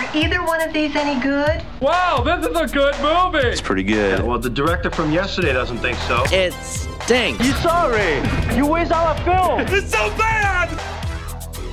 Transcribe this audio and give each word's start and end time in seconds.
Are 0.00 0.16
either 0.16 0.42
one 0.42 0.62
of 0.62 0.72
these 0.72 0.96
any 0.96 1.20
good? 1.20 1.62
Wow, 1.78 2.22
this 2.24 2.46
is 2.46 2.56
a 2.56 2.66
good 2.66 2.94
movie. 3.02 3.46
It's 3.46 3.60
pretty 3.60 3.82
good. 3.82 4.22
Well, 4.22 4.38
the 4.38 4.48
director 4.48 4.90
from 4.90 5.12
yesterday 5.12 5.52
doesn't 5.52 5.76
think 5.76 5.98
so. 6.08 6.24
It 6.32 6.54
stinks. 6.54 7.44
You 7.44 7.52
sorry? 7.56 8.16
You 8.56 8.66
waste 8.66 8.92
our 8.92 9.14
film. 9.24 9.60
It's 9.68 9.90
so 9.90 10.08
bad. 10.16 10.70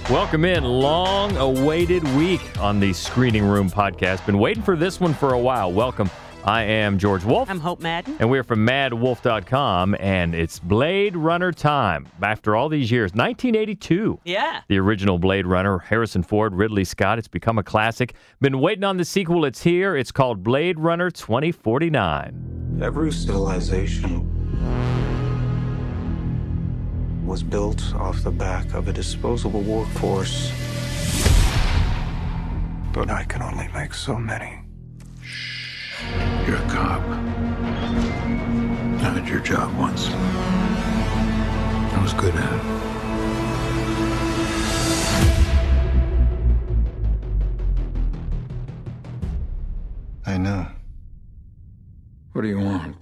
Welcome 0.10 0.44
in. 0.44 0.66
Long 0.66 1.38
awaited 1.38 2.04
week 2.18 2.42
on 2.60 2.82
the 2.82 2.92
Screening 2.92 3.46
Room 3.46 3.70
podcast. 3.70 4.26
Been 4.26 4.40
waiting 4.40 4.62
for 4.62 4.76
this 4.76 5.00
one 5.00 5.14
for 5.14 5.34
a 5.34 5.40
while. 5.40 5.72
Welcome. 5.72 6.10
I 6.48 6.64
am 6.64 6.98
George 6.98 7.26
Wolf. 7.26 7.50
I'm 7.50 7.60
Hope 7.60 7.82
Madden. 7.82 8.16
And 8.22 8.30
we're 8.30 8.46
from 8.46 8.66
madwolf.com, 8.66 9.98
and 10.00 10.34
it's 10.34 10.60
Blade 10.60 11.18
Runner 11.18 11.52
time. 11.52 12.08
After 12.22 12.56
all 12.56 12.70
these 12.70 12.90
years, 12.90 13.12
1982. 13.12 14.22
Yeah. 14.24 14.62
The 14.70 14.78
original 14.80 15.20
Blade 15.20 15.46
Runner, 15.46 15.80
Harrison 15.80 16.24
Ford, 16.24 16.56
Ridley 16.56 16.86
Scott. 16.86 17.20
It's 17.20 17.28
become 17.28 17.58
a 17.58 17.64
classic. 17.64 18.14
Been 18.40 18.62
waiting 18.62 18.86
on 18.86 18.96
the 18.96 19.04
sequel. 19.04 19.44
It's 19.44 19.62
here. 19.62 19.98
It's 19.98 20.14
called 20.14 20.42
Blade 20.42 20.80
Runner 20.80 21.12
2049. 21.12 22.80
Every 22.82 23.12
civilization 23.12 24.24
was 27.26 27.44
built 27.44 27.94
off 27.94 28.24
the 28.24 28.32
back 28.32 28.74
of 28.74 28.88
a 28.88 28.94
disposable 28.94 29.64
workforce. 29.64 30.50
But 32.94 33.12
I 33.12 33.26
can 33.28 33.42
only 33.42 33.68
make 33.74 33.94
so 33.94 34.16
many. 34.16 34.67
You're 36.48 36.56
a 36.56 36.70
cop. 36.70 37.02
I 39.02 39.14
did 39.14 39.28
your 39.28 39.42
job 39.42 39.78
once. 39.78 40.08
I 40.10 42.00
was 42.02 42.14
good 42.14 42.34
at 42.34 42.54
it. 42.54 42.62
I 50.26 50.38
know. 50.38 50.68
What 52.32 52.44
do 52.44 52.48
you 52.48 52.60
want? 52.60 52.96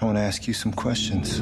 I 0.00 0.04
want 0.04 0.16
to 0.16 0.22
ask 0.22 0.48
you 0.48 0.54
some 0.54 0.72
questions. 0.72 1.40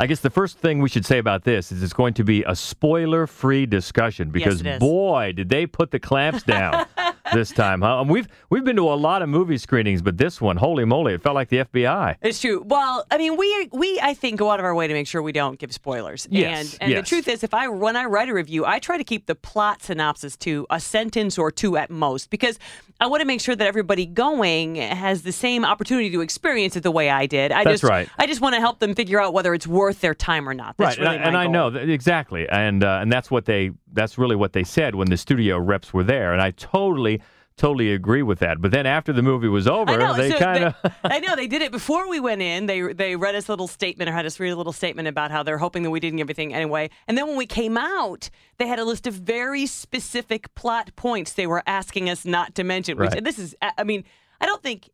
I 0.00 0.06
guess 0.06 0.20
the 0.20 0.30
first 0.30 0.56
thing 0.56 0.80
we 0.80 0.88
should 0.88 1.04
say 1.04 1.18
about 1.18 1.44
this 1.44 1.70
is 1.70 1.82
it's 1.82 1.92
going 1.92 2.14
to 2.14 2.24
be 2.24 2.42
a 2.46 2.56
spoiler 2.56 3.26
free 3.26 3.66
discussion 3.66 4.30
because 4.30 4.62
it 4.62 4.66
is. 4.66 4.78
boy, 4.78 5.34
did 5.36 5.50
they 5.50 5.66
put 5.66 5.90
the 5.90 6.00
clamps 6.00 6.42
down 6.42 6.86
this 7.32 7.50
time. 7.50 7.82
Huh? 7.82 8.00
And 8.00 8.10
we've 8.10 8.28
we've 8.48 8.64
been 8.64 8.76
to 8.76 8.88
a 8.88 8.94
lot 8.94 9.22
of 9.22 9.28
movie 9.28 9.58
screenings, 9.58 10.02
but 10.02 10.18
this 10.18 10.40
one, 10.40 10.56
holy 10.56 10.84
moly, 10.84 11.14
it 11.14 11.22
felt 11.22 11.34
like 11.34 11.48
the 11.48 11.58
FBI. 11.58 12.16
It's 12.22 12.40
true. 12.40 12.62
Well, 12.66 13.04
I 13.10 13.18
mean, 13.18 13.36
we 13.36 13.68
we 13.72 14.00
I 14.00 14.14
think 14.14 14.38
go 14.38 14.50
out 14.50 14.58
of 14.60 14.64
our 14.64 14.74
way 14.74 14.86
to 14.86 14.94
make 14.94 15.06
sure 15.06 15.22
we 15.22 15.32
don't 15.32 15.58
give 15.58 15.72
spoilers. 15.72 16.26
Yes, 16.30 16.72
And 16.72 16.82
and 16.82 16.90
yes. 16.92 17.00
the 17.00 17.08
truth 17.08 17.28
is, 17.28 17.42
if 17.42 17.54
I 17.54 17.68
when 17.68 17.96
I 17.96 18.04
write 18.04 18.28
a 18.28 18.34
review, 18.34 18.64
I 18.64 18.78
try 18.78 18.96
to 18.96 19.04
keep 19.04 19.26
the 19.26 19.34
plot 19.34 19.82
synopsis 19.82 20.36
to 20.38 20.66
a 20.70 20.80
sentence 20.80 21.38
or 21.38 21.50
two 21.50 21.76
at 21.76 21.90
most 21.90 22.30
because 22.30 22.58
I 23.00 23.06
want 23.06 23.22
to 23.22 23.26
make 23.26 23.40
sure 23.40 23.56
that 23.56 23.66
everybody 23.66 24.04
going 24.04 24.76
has 24.76 25.22
the 25.22 25.32
same 25.32 25.64
opportunity 25.64 26.10
to 26.10 26.20
experience 26.20 26.76
it 26.76 26.82
the 26.82 26.90
way 26.90 27.08
I 27.08 27.26
did. 27.26 27.50
I 27.50 27.64
That's 27.64 27.80
just 27.80 27.90
right. 27.90 28.08
I 28.18 28.26
just 28.26 28.40
want 28.40 28.54
to 28.54 28.60
help 28.60 28.78
them 28.78 28.94
figure 28.94 29.20
out 29.20 29.32
whether 29.32 29.54
it's 29.54 29.66
worth 29.66 30.00
their 30.00 30.14
time 30.14 30.48
or 30.48 30.54
not. 30.54 30.76
That's 30.76 30.98
right, 30.98 31.04
really 31.04 31.16
and, 31.16 31.24
I, 31.24 31.28
and 31.28 31.36
I 31.36 31.46
know 31.46 31.70
that, 31.70 31.88
exactly, 31.88 32.48
and 32.48 32.84
uh, 32.84 32.98
and 33.00 33.10
that's 33.10 33.30
what 33.30 33.46
they 33.46 33.70
that's 33.92 34.18
really 34.18 34.36
what 34.36 34.52
they 34.52 34.64
said 34.64 34.94
when 34.94 35.08
the 35.08 35.16
studio 35.16 35.58
reps 35.58 35.92
were 35.92 36.04
there, 36.04 36.32
and 36.32 36.40
I 36.40 36.50
totally 36.52 37.20
totally 37.56 37.92
agree 37.92 38.22
with 38.22 38.38
that. 38.38 38.60
But 38.60 38.70
then 38.70 38.86
after 38.86 39.12
the 39.12 39.22
movie 39.22 39.48
was 39.48 39.68
over, 39.68 39.96
know. 39.98 40.14
they 40.14 40.30
so 40.30 40.38
kind 40.38 40.64
of. 40.64 40.74
I 41.04 41.20
know 41.20 41.36
they 41.36 41.46
did 41.46 41.60
it 41.60 41.70
before 41.70 42.08
we 42.08 42.18
went 42.18 42.40
in. 42.40 42.66
They 42.66 42.80
they 42.92 43.16
read 43.16 43.34
us 43.34 43.48
a 43.48 43.52
little 43.52 43.68
statement 43.68 44.08
or 44.08 44.12
had 44.12 44.26
us 44.26 44.40
read 44.40 44.50
a 44.50 44.56
little 44.56 44.72
statement 44.72 45.08
about 45.08 45.30
how 45.30 45.42
they're 45.42 45.58
hoping 45.58 45.82
that 45.82 45.90
we 45.90 46.00
didn't 46.00 46.16
give 46.16 46.24
everything 46.24 46.54
anyway. 46.54 46.90
And 47.06 47.18
then 47.18 47.26
when 47.26 47.36
we 47.36 47.46
came 47.46 47.76
out, 47.76 48.30
they 48.58 48.66
had 48.66 48.78
a 48.78 48.84
list 48.84 49.06
of 49.06 49.14
very 49.14 49.66
specific 49.66 50.54
plot 50.54 50.94
points 50.96 51.34
they 51.34 51.46
were 51.46 51.62
asking 51.66 52.08
us 52.08 52.24
not 52.24 52.54
to 52.54 52.64
mention. 52.64 52.96
Which 52.96 53.10
Right. 53.10 53.18
and 53.18 53.26
this 53.26 53.38
is, 53.38 53.54
I 53.60 53.84
mean, 53.84 54.04
I 54.40 54.46
don't 54.46 54.62
think 54.62 54.88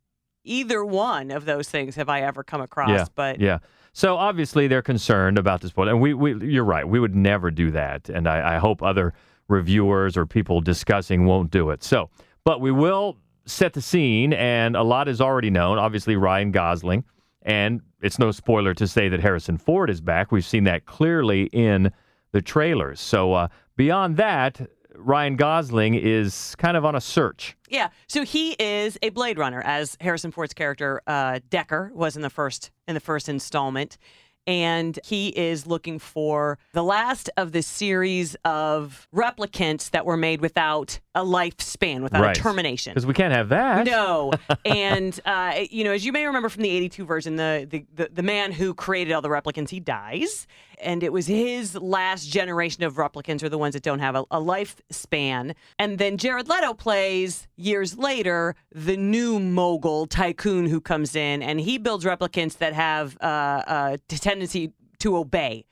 either 0.45 0.85
one 0.85 1.31
of 1.31 1.45
those 1.45 1.69
things 1.69 1.97
have 1.97 2.09
I 2.09 2.23
ever 2.23 2.43
come 2.43 2.61
across. 2.61 2.91
yeah, 2.91 3.05
But 3.15 3.41
yeah. 3.41 3.59
So 3.97 4.19
obviously 4.19 4.69
they're 4.69 4.83
concerned 4.83 5.39
about 5.39 5.63
this 5.63 5.71
spoiler, 5.71 5.93
and 5.93 6.03
we, 6.03 6.13
we 6.13 6.35
you're 6.47 6.65
right, 6.65 6.87
we 6.87 7.01
would 7.01 7.15
never 7.17 7.51
do 7.51 7.71
that, 7.71 8.11
and 8.11 8.29
I, 8.29 8.57
I 8.57 8.59
hope 8.59 8.83
other 8.83 9.15
reviewers 9.49 10.19
or 10.19 10.27
people 10.27 10.61
discussing 10.61 11.25
won't 11.25 11.51
do 11.51 11.71
it. 11.71 11.83
So, 11.83 12.11
but 12.45 12.61
we 12.61 12.71
will 12.71 13.17
set 13.47 13.73
the 13.73 13.81
scene, 13.81 14.35
and 14.35 14.77
a 14.77 14.83
lot 14.83 15.09
is 15.09 15.23
already 15.23 15.49
known. 15.49 15.79
Obviously, 15.79 16.15
Ryan 16.15 16.51
Gosling, 16.51 17.05
and 17.41 17.81
it's 18.03 18.19
no 18.19 18.33
spoiler 18.33 18.75
to 18.75 18.87
say 18.87 19.09
that 19.09 19.21
Harrison 19.21 19.57
Ford 19.57 19.89
is 19.89 20.03
back. 20.03 20.31
We've 20.31 20.45
seen 20.45 20.65
that 20.65 20.85
clearly 20.85 21.45
in 21.45 21.91
the 22.33 22.43
trailers. 22.43 23.01
So 23.01 23.33
uh, 23.33 23.49
beyond 23.77 24.19
that, 24.19 24.61
Ryan 24.99 25.37
Gosling 25.37 25.95
is 25.95 26.55
kind 26.59 26.77
of 26.77 26.85
on 26.85 26.95
a 26.95 27.01
search. 27.01 27.57
Yeah, 27.69 27.89
so 28.07 28.25
he 28.25 28.53
is 28.53 28.99
a 29.03 29.11
Blade 29.11 29.39
Runner, 29.39 29.63
as 29.65 29.97
Harrison 30.01 30.31
Ford's 30.31 30.55
character 30.55 31.03
uh, 31.07 31.41
Deckard 31.51 31.93
was 31.93 32.17
in 32.17 32.23
the 32.23 32.31
first 32.31 32.71
in 32.89 32.95
the 32.95 33.01
first 33.01 33.29
installment, 33.29 33.99
and 34.47 34.99
he 35.05 35.29
is 35.31 35.67
looking 35.67 35.99
for 35.99 36.57
the 36.73 36.85
last 36.85 37.29
of 37.37 37.51
the 37.51 37.63
series 37.63 38.37
of 38.45 39.09
replicants 39.13 39.91
that 39.91 40.07
were 40.07 40.17
made 40.17 40.41
without 40.41 41.01
a 41.17 41.25
lifespan, 41.25 42.03
without 42.03 42.23
Right. 42.23 42.37
a 42.39 42.41
termination. 42.41 42.93
Because 42.93 43.07
we 43.07 43.15
can't 43.15 43.35
have 43.35 43.49
that. 43.49 43.87
No, 43.87 44.33
and 44.65 45.19
uh, 45.25 45.55
you 45.71 45.83
know, 45.83 45.91
as 45.93 46.05
you 46.07 46.13
may 46.13 46.25
remember 46.27 46.49
from 46.49 46.63
the 46.63 46.71
'82 46.71 47.05
version, 47.05 47.35
the, 47.37 47.67
the 47.69 47.85
the 47.95 48.11
the 48.15 48.23
man 48.23 48.53
who 48.53 48.73
created 48.75 49.13
all 49.13 49.23
the 49.23 49.29
replicants 49.29 49.71
he 49.71 49.81
dies, 49.81 50.47
and 50.79 51.03
it 51.03 51.13
was 51.13 51.27
his 51.27 51.75
last 51.75 52.27
generation 52.27 52.85
of 52.85 52.95
replicants 52.95 53.43
are 53.43 53.49
the 53.49 53.59
ones 53.59 53.75
that 53.75 53.83
don't 53.83 53.99
have 53.99 54.15
a, 54.15 54.23
a 54.31 54.41
lifespan. 54.41 55.55
And 55.79 55.99
then 55.99 56.17
Jared 56.17 56.49
Leto 56.49 56.75
plays 56.75 57.49
years 57.57 57.97
later 57.97 58.55
the 58.73 58.97
new 58.97 59.39
mogul 59.39 60.07
tycoon 60.07 60.67
who 60.67 60.81
comes 60.81 61.17
in, 61.17 61.43
and 61.43 61.61
he 61.61 61.79
builds 61.79 62.05
replicants 62.05 62.59
that 62.59 62.73
have 62.73 63.17
uh, 63.21 63.63
a 63.67 63.99
tendency 64.09 64.73
to 64.99 65.17
obey. 65.17 65.65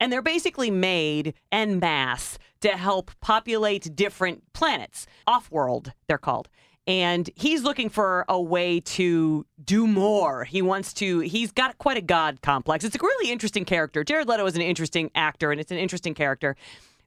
And 0.00 0.12
they're 0.12 0.22
basically 0.22 0.70
made 0.70 1.34
en 1.52 1.78
masse 1.78 2.38
to 2.60 2.70
help 2.70 3.10
populate 3.20 3.94
different 3.94 4.42
planets. 4.52 5.06
Off 5.26 5.50
world, 5.50 5.92
they're 6.08 6.18
called. 6.18 6.48
And 6.86 7.30
he's 7.36 7.62
looking 7.62 7.88
for 7.88 8.24
a 8.28 8.40
way 8.40 8.80
to 8.80 9.46
do 9.64 9.86
more. 9.86 10.44
He 10.44 10.62
wants 10.62 10.92
to, 10.94 11.20
he's 11.20 11.52
got 11.52 11.78
quite 11.78 11.96
a 11.96 12.02
God 12.02 12.42
complex. 12.42 12.84
It's 12.84 12.96
a 12.96 12.98
really 13.00 13.30
interesting 13.30 13.64
character. 13.64 14.02
Jared 14.02 14.26
Leto 14.28 14.44
is 14.46 14.56
an 14.56 14.62
interesting 14.62 15.10
actor, 15.14 15.52
and 15.52 15.60
it's 15.60 15.70
an 15.70 15.78
interesting 15.78 16.14
character. 16.14 16.56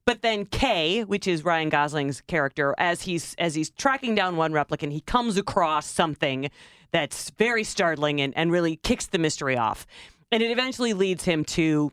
But 0.06 0.22
then 0.22 0.46
Kay, 0.46 1.04
which 1.04 1.28
is 1.28 1.44
Ryan 1.44 1.70
Gosling's 1.70 2.22
character, 2.22 2.76
as 2.78 3.02
he's 3.02 3.36
as 3.40 3.56
he's 3.56 3.72
tracking 3.72 4.14
down 4.14 4.38
one 4.38 4.54
replicant, 4.54 4.92
he 4.92 5.02
comes 5.02 5.36
across 5.36 5.88
something 5.88 6.50
that's 6.92 7.32
very 7.32 7.64
startling 7.64 8.22
and, 8.22 8.32
and 8.38 8.52
really 8.52 8.78
kicks 8.78 9.08
the 9.08 9.18
mystery 9.18 9.58
off. 9.58 9.88
And 10.32 10.44
it 10.44 10.52
eventually 10.52 10.94
leads 10.94 11.24
him 11.26 11.44
to 11.46 11.92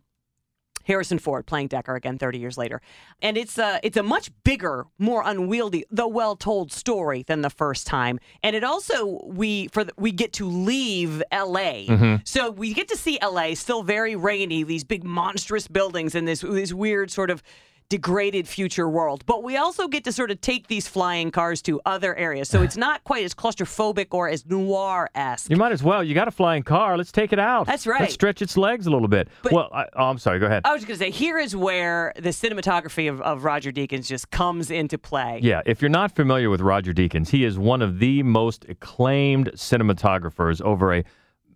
Harrison 0.85 1.19
Ford 1.19 1.47
playing 1.47 1.69
Deckard 1.69 1.97
again 1.97 2.19
30 2.19 2.39
years 2.39 2.59
later. 2.59 2.81
And 3.21 3.37
it's 3.37 3.59
a, 3.59 3.81
it's 3.83 3.97
a 3.97 4.03
much 4.03 4.31
bigger, 4.45 4.87
more 4.99 5.23
unwieldy, 5.25 5.85
though 5.91 6.09
well 6.09 6.37
told 6.37 6.73
story 6.73 7.25
than 7.27 7.43
the 7.43 7.51
first 7.51 7.87
time. 7.87 8.19
And 8.43 8.57
it 8.57 8.65
also, 8.65 9.21
we 9.25 9.69
for 9.69 9.85
the, 9.85 9.93
we 9.97 10.13
get 10.13 10.33
to 10.35 10.47
leave 10.47 11.23
LA. 11.33 11.87
Mm-hmm. 11.87 12.17
So 12.25 12.51
we 12.51 12.75
get 12.75 12.89
to 12.89 12.97
see 12.97 13.19
LA 13.23 13.55
still 13.55 13.83
very 13.83 14.17
rainy, 14.17 14.63
these 14.63 14.85
big 14.85 15.05
monstrous 15.05 15.69
buildings 15.69 16.15
and 16.15 16.27
this, 16.27 16.41
this 16.41 16.73
weird 16.73 17.11
sort 17.11 17.31
of 17.31 17.43
degraded 17.93 18.49
future 18.49 18.89
world. 18.89 19.23
But 19.27 19.43
we 19.43 19.59
also 19.59 19.87
get 19.87 20.03
to 20.05 20.13
sort 20.13 20.31
of 20.31 20.41
take 20.41 20.69
these 20.69 20.89
flying 20.89 21.31
cars 21.31 21.61
to 21.63 21.79
other 21.85 22.17
areas. 22.17 22.49
So 22.49 22.63
it's 22.63 22.79
not 22.79 23.05
quite 23.05 23.23
as 23.23 23.35
claustrophobic 23.35 24.07
or 24.13 24.31
as 24.31 24.47
noir 24.47 25.11
esque. 25.15 25.51
You 25.51 25.59
might 25.59 25.73
as 25.73 25.83
well. 25.83 26.03
You 26.03 26.15
got 26.15 26.27
a 26.27 26.31
flying 26.31 26.63
car. 26.63 26.97
Let's 26.97 27.13
take 27.13 27.35
it 27.35 27.39
out. 27.39 27.67
That's 27.67 27.87
right. 27.87 28.01
Let's 28.01 28.15
stretch 28.15 28.41
its 28.41 28.57
legs 28.57 28.87
a 28.87 28.91
little 28.91 29.09
bit. 29.09 29.29
But- 29.43 29.53
well, 29.53 29.69
I, 29.75 29.85
oh, 29.95 30.05
I'm 30.05 30.17
sorry. 30.17 30.39
Go 30.39 30.47
ahead. 30.47 30.63
I 30.65 30.73
was 30.73 30.81
just 30.81 30.89
going 30.89 30.99
to 30.99 31.05
say, 31.05 31.11
here 31.11 31.39
is 31.39 31.55
where 31.55 32.15
the 32.17 32.31
cinematography 32.31 33.11
of, 33.11 33.21
of 33.21 33.45
Roger 33.45 33.71
Deakins 33.71 34.07
just 34.07 34.31
comes 34.31 34.71
into 34.71 34.97
play. 34.97 35.41
Yeah, 35.43 35.61
if 35.67 35.83
you're 35.83 35.91
not 35.91 36.17
familiar 36.17 36.49
with 36.49 36.63
Roger 36.63 36.95
Deakins, 36.95 37.29
he 37.29 37.45
is 37.45 37.59
one 37.59 37.83
of 37.83 37.99
the 37.99 38.23
most 38.23 38.65
acclaimed 38.71 39.51
cinematographers 39.53 40.63
over 40.63 40.95
a 40.95 41.05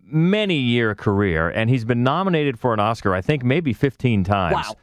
many 0.05 0.59
year 0.59 0.95
career, 0.95 1.49
and 1.49 1.71
he's 1.71 1.87
been 1.87 2.03
nominated 2.03 2.59
for 2.59 2.75
an 2.75 2.81
Oscar, 2.81 3.15
I 3.15 3.23
think, 3.23 3.43
maybe 3.43 3.73
15 3.73 4.23
times. 4.25 4.55
Wow. 4.55 4.77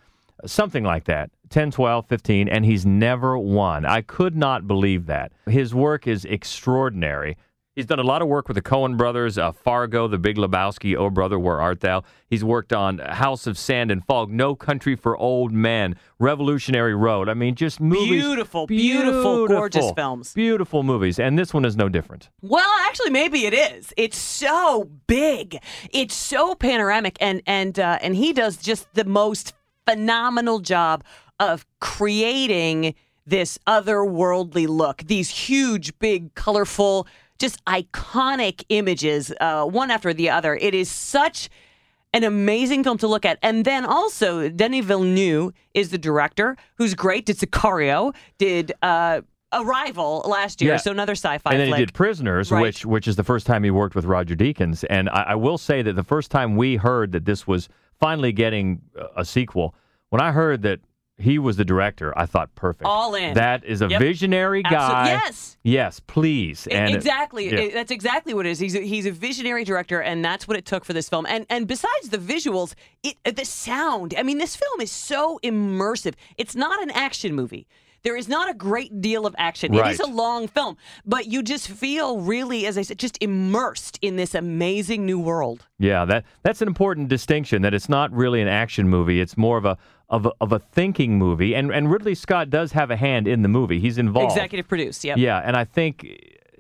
Something 0.46 0.84
like 0.84 1.06
that 1.06 1.30
10, 1.54 1.70
12, 1.70 2.08
15, 2.08 2.48
and 2.50 2.66
he's 2.66 2.84
never 2.84 3.38
won. 3.38 3.86
I 3.86 4.02
could 4.02 4.36
not 4.36 4.68
believe 4.68 5.06
that. 5.06 5.32
His 5.46 5.72
work 5.72 6.08
is 6.08 6.26
extraordinary. 6.26 7.38
He's 7.76 7.86
done 7.86 8.00
a 8.00 8.04
lot 8.04 8.24
of 8.24 8.28
work 8.28 8.48
with 8.48 8.56
the 8.56 8.62
Coen 8.64 8.98
brothers, 8.98 9.38
uh, 9.38 9.52
Fargo, 9.52 10.08
The 10.08 10.18
Big 10.18 10.38
Lebowski, 10.38 10.96
Oh 10.96 11.12
Brother, 11.12 11.38
Where 11.38 11.62
Art 11.62 11.82
Thou? 11.82 12.02
He's 12.28 12.44
worked 12.44 12.74
on 12.74 12.98
House 12.98 13.46
of 13.46 13.60
Sand 13.60 13.92
and 13.92 14.04
Fog, 14.04 14.32
No 14.32 14.56
Country 14.56 14.96
for 14.96 15.16
Old 15.16 15.52
Men, 15.52 15.96
Revolutionary 16.18 16.96
Road. 16.96 17.30
I 17.30 17.36
mean, 17.36 17.54
just 17.54 17.80
movies. 17.80 18.24
Beautiful, 18.24 18.66
beautiful, 18.66 19.48
gorgeous 19.48 19.92
films. 19.92 20.34
Beautiful 20.34 20.82
movies. 20.82 21.20
And 21.20 21.38
this 21.38 21.54
one 21.54 21.66
is 21.66 21.78
no 21.78 21.88
different. 21.88 22.32
Well, 22.42 22.70
actually, 22.82 23.12
maybe 23.12 23.46
it 23.46 23.54
is. 23.54 23.94
It's 23.96 24.18
so 24.18 24.90
big. 25.06 25.60
It's 25.92 26.16
so 26.16 26.56
panoramic, 26.56 27.18
and 27.22 27.44
and 27.46 27.80
uh, 27.80 28.00
and 28.02 28.16
he 28.16 28.34
does 28.34 28.58
just 28.58 28.92
the 28.96 29.06
most 29.06 29.54
phenomenal 29.86 30.60
job 30.60 31.04
of 31.40 31.66
creating 31.80 32.96
this 33.26 33.58
otherworldly 33.68 34.68
look, 34.68 35.04
these 35.06 35.30
huge, 35.30 35.98
big, 36.00 36.34
colorful, 36.36 37.08
just 37.40 37.64
iconic 37.66 38.64
images, 38.70 39.34
uh, 39.42 39.66
one 39.66 39.90
after 39.92 40.14
the 40.14 40.30
other. 40.30 40.56
It 40.56 40.74
is 40.76 40.90
such 40.90 41.50
an 42.14 42.24
amazing 42.24 42.84
film 42.84 42.98
to 43.00 43.08
look 43.08 43.26
at. 43.26 43.40
And 43.42 43.66
then 43.66 43.86
also, 43.86 44.50
Denis 44.50 44.86
Villeneuve 44.86 45.54
is 45.74 45.90
the 45.90 45.98
director, 45.98 46.56
who's 46.78 46.94
great. 46.94 47.26
Did 47.26 47.38
Sicario, 47.40 48.14
did 48.38 48.72
uh, 48.84 49.22
Arrival 49.52 50.24
last 50.28 50.62
year, 50.62 50.74
Yeah. 50.74 50.78
so 50.78 50.92
another 50.92 51.14
sci-fi 51.14 51.52
and 51.52 51.60
then 51.60 51.68
flick. 51.70 51.80
he 51.80 51.86
did 51.86 51.94
Prisoners, 51.94 52.52
Right. 52.52 52.62
which 52.62 52.86
which 52.86 53.08
is 53.08 53.16
the 53.18 53.24
first 53.24 53.46
time 53.46 53.64
he 53.64 53.70
worked 53.72 53.96
with 53.96 54.06
Roger 54.06 54.36
Deakins. 54.36 54.84
And 54.90 55.10
I, 55.10 55.22
I 55.30 55.36
will 55.36 55.58
say 55.60 55.82
that 55.84 55.94
the 55.94 56.04
first 56.04 56.32
time 56.32 56.56
we 56.56 56.76
heard 56.76 57.12
that 57.14 57.26
this 57.26 57.46
was 57.48 57.70
finally 58.00 58.32
getting 58.32 58.82
a- 58.96 59.22
a 59.22 59.26
sequel, 59.26 59.76
when 60.10 60.22
I 60.22 60.32
heard 60.32 60.64
that 60.64 60.80
he 61.18 61.38
was 61.40 61.58
the 61.58 61.64
director, 61.66 62.12
I 62.18 62.26
thought 62.26 62.54
perfect. 62.56 62.86
All 62.86 63.14
in. 63.16 63.36
That 63.36 63.64
is 63.64 63.82
a 63.82 63.88
Yep. 63.88 64.00
visionary 64.02 64.64
guy. 64.64 65.08
yes. 65.10 65.58
Yes, 65.64 66.00
please. 66.00 66.66
And 66.68 66.90
it- 66.92 66.96
exactly. 66.96 67.50
yeah. 67.52 67.60
E- 67.62 67.70
That's 67.72 67.92
exactly 67.92 68.34
what 68.34 68.46
it 68.46 68.50
is. 68.50 68.60
He's 68.60 68.76
a, 68.76 68.80
he's 68.82 69.06
a 69.06 69.12
visionary 69.12 69.64
director, 69.64 70.02
and 70.02 70.26
that's 70.26 70.48
what 70.48 70.58
it 70.58 70.66
took 70.66 70.84
for 70.86 70.94
this 70.94 71.08
film. 71.10 71.26
And 71.28 71.46
and 71.50 71.68
besides 71.68 72.10
the 72.10 72.18
visuals, 72.18 72.74
it 73.04 73.16
the 73.36 73.46
sound. 73.46 74.16
I 74.18 74.24
mean, 74.24 74.40
this 74.40 74.56
film 74.56 74.82
is 74.82 74.92
so 74.92 75.40
immersive. 75.44 76.16
It's 76.38 76.56
not 76.56 76.82
an 76.82 76.90
action 76.92 77.34
movie. 77.36 77.68
There 78.04 78.18
is 78.18 78.28
not 78.28 78.50
a 78.50 78.54
great 78.54 79.00
deal 79.00 79.26
of 79.26 79.34
action. 79.38 79.74
It 79.74 79.88
is 79.88 80.02
a 80.02 80.08
long 80.08 80.48
film, 80.48 80.76
but 81.06 81.28
you 81.28 81.42
just 81.42 81.70
feel 81.70 82.20
really, 82.20 82.66
as 82.66 82.78
I 82.78 82.82
said, 82.82 83.00
just 83.00 83.18
immersed 83.22 83.98
in 84.02 84.18
this 84.18 84.36
amazing 84.36 85.06
new 85.06 85.20
world. 85.20 85.66
Yeah, 85.80 86.04
that 86.06 86.26
that's 86.44 86.62
an 86.62 86.68
important 86.68 87.08
distinction. 87.08 87.62
That 87.62 87.74
it's 87.74 87.88
not 87.88 88.12
really 88.12 88.42
an 88.42 88.50
action 88.50 88.90
movie. 88.90 89.22
It's 89.22 89.38
more 89.38 89.58
of 89.58 89.64
a 89.64 89.78
of 90.10 90.26
a, 90.26 90.32
of 90.42 90.52
a 90.52 90.60
thinking 90.60 91.18
movie. 91.18 91.56
And 91.56 91.72
and 91.72 91.90
Ridley 91.90 92.14
Scott 92.14 92.50
does 92.50 92.74
have 92.74 92.92
a 92.92 92.98
hand 92.98 93.26
in 93.26 93.42
the 93.42 93.48
movie. 93.48 93.80
He's 93.80 93.98
involved. 93.98 94.34
Executive 94.34 94.68
produced. 94.68 95.06
Yep. 95.06 95.18
Yeah, 95.18 95.40
and 95.40 95.56
I 95.56 95.64
think, 95.64 96.06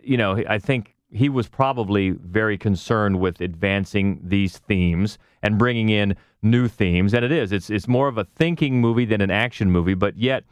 you 0.01 0.15
know, 0.15 0.41
I 0.47 0.59
think 0.59 0.95
he 1.11 1.27
was 1.27 1.49
probably 1.49 2.11
very 2.11 2.57
concerned 2.57 3.19
with 3.19 3.41
advancing 3.41 4.21
these 4.23 4.59
themes 4.59 5.17
and 5.41 5.59
bringing 5.59 5.89
in 5.89 6.15
new 6.41 6.69
themes. 6.69 7.13
And 7.13 7.25
it 7.25 7.33
is. 7.33 7.51
It's 7.51 7.69
it's 7.69 7.87
more 7.87 8.07
of 8.07 8.17
a 8.17 8.23
thinking 8.23 8.79
movie 8.79 9.05
than 9.05 9.19
an 9.19 9.29
action 9.29 9.69
movie. 9.69 9.93
But 9.93 10.17
yet, 10.17 10.45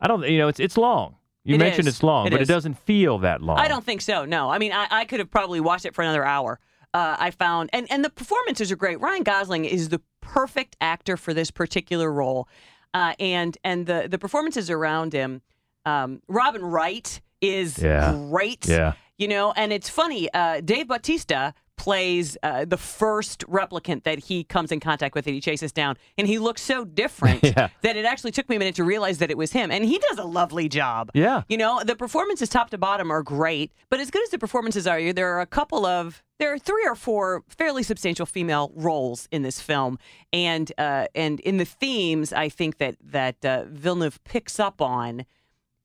I 0.00 0.06
don't. 0.08 0.26
You 0.28 0.38
know, 0.38 0.48
it's 0.48 0.60
it's 0.60 0.76
long. 0.76 1.16
You 1.44 1.54
It 1.54 1.58
mentioned 1.58 1.88
is. 1.88 1.94
it's 1.94 2.02
long, 2.02 2.26
It 2.26 2.30
but 2.30 2.42
is. 2.42 2.48
it 2.48 2.52
doesn't 2.52 2.74
feel 2.78 3.18
that 3.20 3.40
long. 3.42 3.58
I 3.58 3.68
don't 3.68 3.84
think 3.84 4.00
so. 4.02 4.24
No, 4.26 4.50
I 4.50 4.58
mean, 4.58 4.72
I, 4.72 4.86
I 4.90 5.04
could 5.06 5.18
have 5.18 5.30
probably 5.30 5.60
watched 5.60 5.86
it 5.86 5.94
for 5.94 6.02
another 6.02 6.24
hour. 6.24 6.60
Uh, 6.94 7.16
I 7.18 7.30
found, 7.30 7.70
and 7.72 7.86
and 7.90 8.04
the 8.04 8.10
performances 8.10 8.70
are 8.72 8.76
great. 8.76 9.00
Ryan 9.00 9.22
Gosling 9.22 9.64
is 9.64 9.88
the 9.88 10.00
perfect 10.20 10.76
actor 10.80 11.16
for 11.16 11.32
this 11.34 11.50
particular 11.50 12.12
role, 12.12 12.48
uh, 12.94 13.14
and 13.18 13.56
and 13.64 13.86
the 13.86 14.08
the 14.10 14.18
performances 14.18 14.70
around 14.70 15.12
him. 15.12 15.42
Um, 15.86 16.20
Robin 16.28 16.62
Wright 16.64 17.20
is 17.40 17.78
Yeah. 17.78 18.12
great. 18.12 18.66
Yeah. 18.66 18.92
You 19.16 19.28
know, 19.28 19.52
and 19.52 19.72
it's 19.72 19.88
funny. 19.88 20.32
Uh, 20.32 20.60
Dave 20.60 20.88
Bautista 20.88 21.54
plays 21.78 22.36
uh, 22.42 22.64
the 22.66 22.76
first 22.76 23.46
replicant 23.46 24.02
that 24.02 24.18
he 24.18 24.44
comes 24.44 24.70
in 24.70 24.80
contact 24.80 25.14
with 25.14 25.26
and 25.26 25.34
he 25.34 25.40
chases 25.40 25.72
down, 25.72 25.96
and 26.18 26.26
he 26.26 26.38
looks 26.38 26.60
so 26.60 26.84
different 26.84 27.42
Yeah. 27.44 27.68
that 27.82 27.96
it 27.96 28.04
actually 28.04 28.32
took 28.32 28.48
me 28.50 28.56
a 28.56 28.58
minute 28.58 28.74
to 28.74 28.84
realize 28.84 29.18
that 29.18 29.30
it 29.30 29.38
was 29.38 29.52
him. 29.52 29.70
And 29.70 29.84
he 29.84 29.98
does 29.98 30.18
a 30.18 30.24
lovely 30.24 30.68
job. 30.68 31.10
Yeah. 31.14 31.42
You 31.48 31.56
know, 31.56 31.80
the 31.82 31.96
performances 31.96 32.48
top 32.50 32.68
to 32.70 32.78
bottom 32.78 33.10
are 33.10 33.22
great, 33.22 33.72
but 33.88 34.00
as 34.00 34.10
good 34.10 34.22
as 34.24 34.30
the 34.30 34.38
performances 34.38 34.86
are, 34.86 35.12
there 35.12 35.34
are 35.34 35.40
a 35.40 35.46
couple 35.46 35.86
of 35.86 36.22
there 36.38 36.52
are 36.52 36.58
three 36.58 36.86
or 36.86 36.94
four 36.94 37.42
fairly 37.48 37.82
substantial 37.82 38.26
female 38.26 38.70
roles 38.74 39.26
in 39.32 39.42
this 39.42 39.60
film, 39.60 39.98
and 40.32 40.70
uh, 40.78 41.06
and 41.14 41.40
in 41.40 41.56
the 41.56 41.64
themes, 41.64 42.32
I 42.32 42.48
think 42.48 42.78
that 42.78 42.96
that 43.02 43.44
uh, 43.44 43.64
Villeneuve 43.68 44.22
picks 44.24 44.60
up 44.60 44.80
on. 44.80 45.24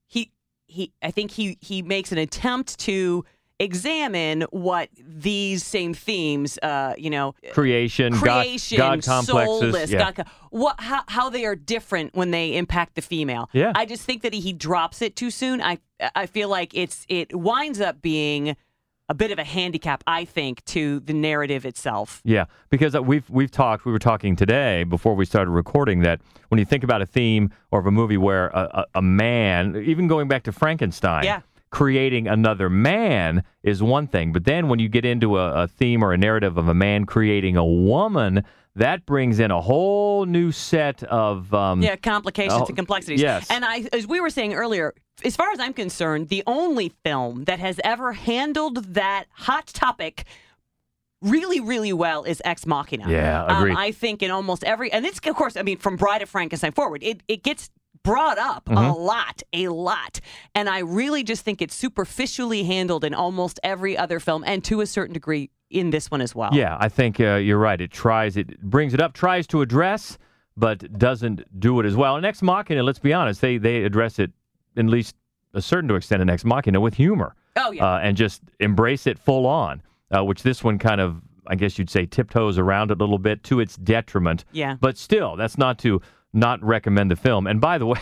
He 0.06 0.32
he, 0.68 0.92
I 1.02 1.10
think 1.12 1.32
he 1.32 1.58
he 1.60 1.82
makes 1.82 2.12
an 2.12 2.18
attempt 2.20 2.78
to 2.82 3.26
examine 3.60 4.42
what 4.52 4.90
these 5.00 5.64
same 5.64 5.94
themes, 5.94 6.58
uh, 6.62 6.94
you 6.98 7.10
know, 7.10 7.36
Creation, 7.52 8.14
creation, 8.14 8.78
God, 8.78 9.04
complexes. 9.04 9.60
soulless, 9.60 9.92
yeah. 9.92 10.12
God, 10.12 10.28
what, 10.50 10.80
how, 10.80 11.04
how 11.08 11.30
they 11.30 11.46
are 11.46 11.56
different 11.56 12.14
when 12.16 12.32
they 12.32 12.56
impact 12.56 12.96
the 12.96 13.02
female. 13.02 13.50
Yeah. 13.54 13.72
I 13.76 13.86
just 13.86 14.04
think 14.04 14.22
that 14.24 14.34
he 14.34 14.54
drops 14.54 15.02
it 15.02 15.16
too 15.16 15.30
soon. 15.32 15.62
I 15.62 15.80
I 16.16 16.26
feel 16.26 16.50
like 16.50 16.74
it's 16.76 17.06
it 17.08 17.34
winds 17.34 17.80
up 17.80 18.02
being 18.02 18.58
a 19.08 19.14
bit 19.14 19.32
of 19.32 19.40
a 19.40 19.44
handicap. 19.44 20.04
I 20.06 20.26
think 20.26 20.66
to 20.66 21.00
the 21.00 21.14
narrative 21.14 21.66
itself. 21.66 22.22
Yeah, 22.26 22.46
because 22.70 22.96
uh, 22.96 23.02
we've 23.02 23.30
we've 23.30 23.52
talked. 23.52 23.86
We 23.86 23.92
were 23.94 24.00
talking 24.00 24.36
today 24.36 24.84
before 24.84 25.14
we 25.16 25.24
started 25.26 25.52
recording 25.52 26.00
that 26.02 26.20
when 26.50 26.60
you 26.60 26.66
think 26.66 26.84
about 26.84 27.02
a 27.02 27.06
theme 27.06 27.52
or 27.72 27.80
of 27.80 27.86
a 27.86 27.92
movie 27.92 28.18
where 28.18 28.48
a, 28.48 28.70
a, 28.74 28.86
a 28.96 29.02
man, 29.02 29.78
even 29.86 30.08
going 30.08 30.28
back 30.28 30.44
to 30.44 30.52
Frankenstein, 30.52 31.24
Yeah. 31.24 31.42
Creating 31.74 32.28
another 32.28 32.70
man 32.70 33.44
is 33.64 33.82
one 33.82 34.06
thing, 34.08 34.32
but 34.32 34.44
then 34.46 34.68
when 34.70 34.78
you 34.78 34.88
get 34.88 35.04
into 35.06 35.40
a, 35.40 35.64
a 35.64 35.68
theme 35.68 36.04
or 36.04 36.14
a 36.14 36.18
narrative 36.18 36.56
of 36.56 36.68
a 36.68 36.74
man 36.74 37.04
creating 37.06 37.58
a 37.58 37.66
woman, 37.66 38.44
that 38.76 39.06
brings 39.08 39.40
in 39.40 39.50
a 39.50 39.60
whole 39.60 40.26
new 40.28 40.52
set 40.52 41.02
of 41.04 41.52
um, 41.54 41.82
Yeah, 41.82 41.96
complications 41.96 42.68
and 42.70 42.76
complexities. 42.78 43.20
yes. 43.22 43.48
And 43.50 43.66
I, 43.66 43.88
as 43.92 44.06
we 44.06 44.20
were 44.22 44.30
saying 44.30 44.54
earlier, 44.54 44.94
as 45.26 45.36
far 45.36 45.52
as 45.52 45.60
I'm 45.60 45.74
concerned, 45.74 46.30
the 46.30 46.44
only 46.46 46.90
film 47.04 47.46
that 47.46 47.58
has 47.60 47.80
ever 47.84 48.14
handled 48.14 48.94
that 48.94 49.26
hot 49.32 49.66
topic 49.68 50.26
really, 51.22 51.60
really 51.60 51.94
well 51.94 52.24
is 52.24 52.40
Ex 52.46 52.66
Machina. 52.68 53.10
Yeah, 53.10 53.46
Um. 53.46 53.76
I 53.76 53.92
think 53.92 54.22
in 54.22 54.30
almost 54.30 54.64
every, 54.64 54.92
and 54.92 55.06
it's 55.06 55.20
of 55.26 55.36
course, 55.36 55.58
I 55.58 55.64
mean, 55.64 55.78
from 55.78 55.96
Bride 55.96 56.22
of 56.22 56.30
Frankenstein 56.30 56.72
forward, 56.72 57.02
it 57.04 57.22
it 57.28 57.42
gets 57.44 57.70
brought 58.04 58.38
up 58.38 58.66
Mm-hmm. 58.66 58.78
a 58.78 58.94
lot, 58.96 59.44
a 59.54 59.68
lot, 59.70 60.20
and 60.56 60.70
I 60.70 60.80
really 60.80 61.24
just 61.24 61.44
think 61.44 61.62
it's 61.62 61.76
superficially 61.76 62.64
handled 62.64 63.04
in 63.04 63.14
almost 63.14 63.60
every 63.64 63.98
other 63.98 64.20
film, 64.20 64.44
and 64.46 64.64
to 64.66 64.82
a 64.82 64.86
certain 64.86 65.14
degree 65.14 65.50
in 65.70 65.90
this 65.90 66.10
one 66.12 66.22
as 66.22 66.36
well. 66.36 66.52
Yeah, 66.54 66.78
I 66.80 66.88
think 66.90 67.20
uh, 67.20 67.36
you're 67.36 67.58
right. 67.58 67.80
It 67.82 67.92
tries, 67.92 68.38
it 68.38 68.62
brings 68.62 68.94
it 68.94 69.02
up, 69.02 69.14
tries 69.14 69.48
to 69.48 69.62
address, 69.62 70.18
but 70.56 70.98
doesn't 70.98 71.42
do 71.60 71.80
it 71.80 71.86
as 71.86 71.96
well. 71.96 72.16
And 72.16 72.26
Ex 72.26 72.42
Machina, 72.42 72.84
let's 72.84 73.00
be 73.00 73.12
honest, 73.14 73.42
they 73.42 73.58
they 73.58 73.84
address 73.84 74.20
it 74.20 74.32
at 74.78 74.86
least 74.86 75.16
a 75.54 75.62
certain 75.62 75.88
to 75.90 75.96
extent 75.96 76.22
in 76.22 76.30
Ex 76.30 76.46
Machina 76.46 76.80
with 76.80 76.94
humor. 76.94 77.36
Oh, 77.56 77.72
yeah. 77.72 77.86
uh, 77.86 78.00
and 78.00 78.18
just 78.18 78.42
embrace 78.60 79.06
it 79.08 79.18
full 79.20 79.46
on. 79.46 79.82
Uh, 80.16 80.24
which 80.24 80.44
this 80.44 80.64
one 80.64 80.78
kind 80.78 81.02
of, 81.02 81.22
I 81.48 81.56
guess 81.56 81.80
you'd 81.80 81.90
say, 81.90 82.06
tiptoes 82.06 82.60
around 82.60 82.92
it 82.92 82.98
a 83.00 83.04
little 83.04 83.18
bit 83.18 83.44
to 83.46 83.60
its 83.60 83.78
detriment. 83.78 84.46
Yeah. 84.52 84.78
But 84.80 84.96
still, 84.96 85.36
that's 85.36 85.58
not 85.58 85.80
to 85.80 86.02
not 86.34 86.64
recommend 86.64 87.12
the 87.12 87.16
film. 87.16 87.48
And 87.48 87.62
by 87.62 87.78
the 87.78 87.86
way, 87.86 88.00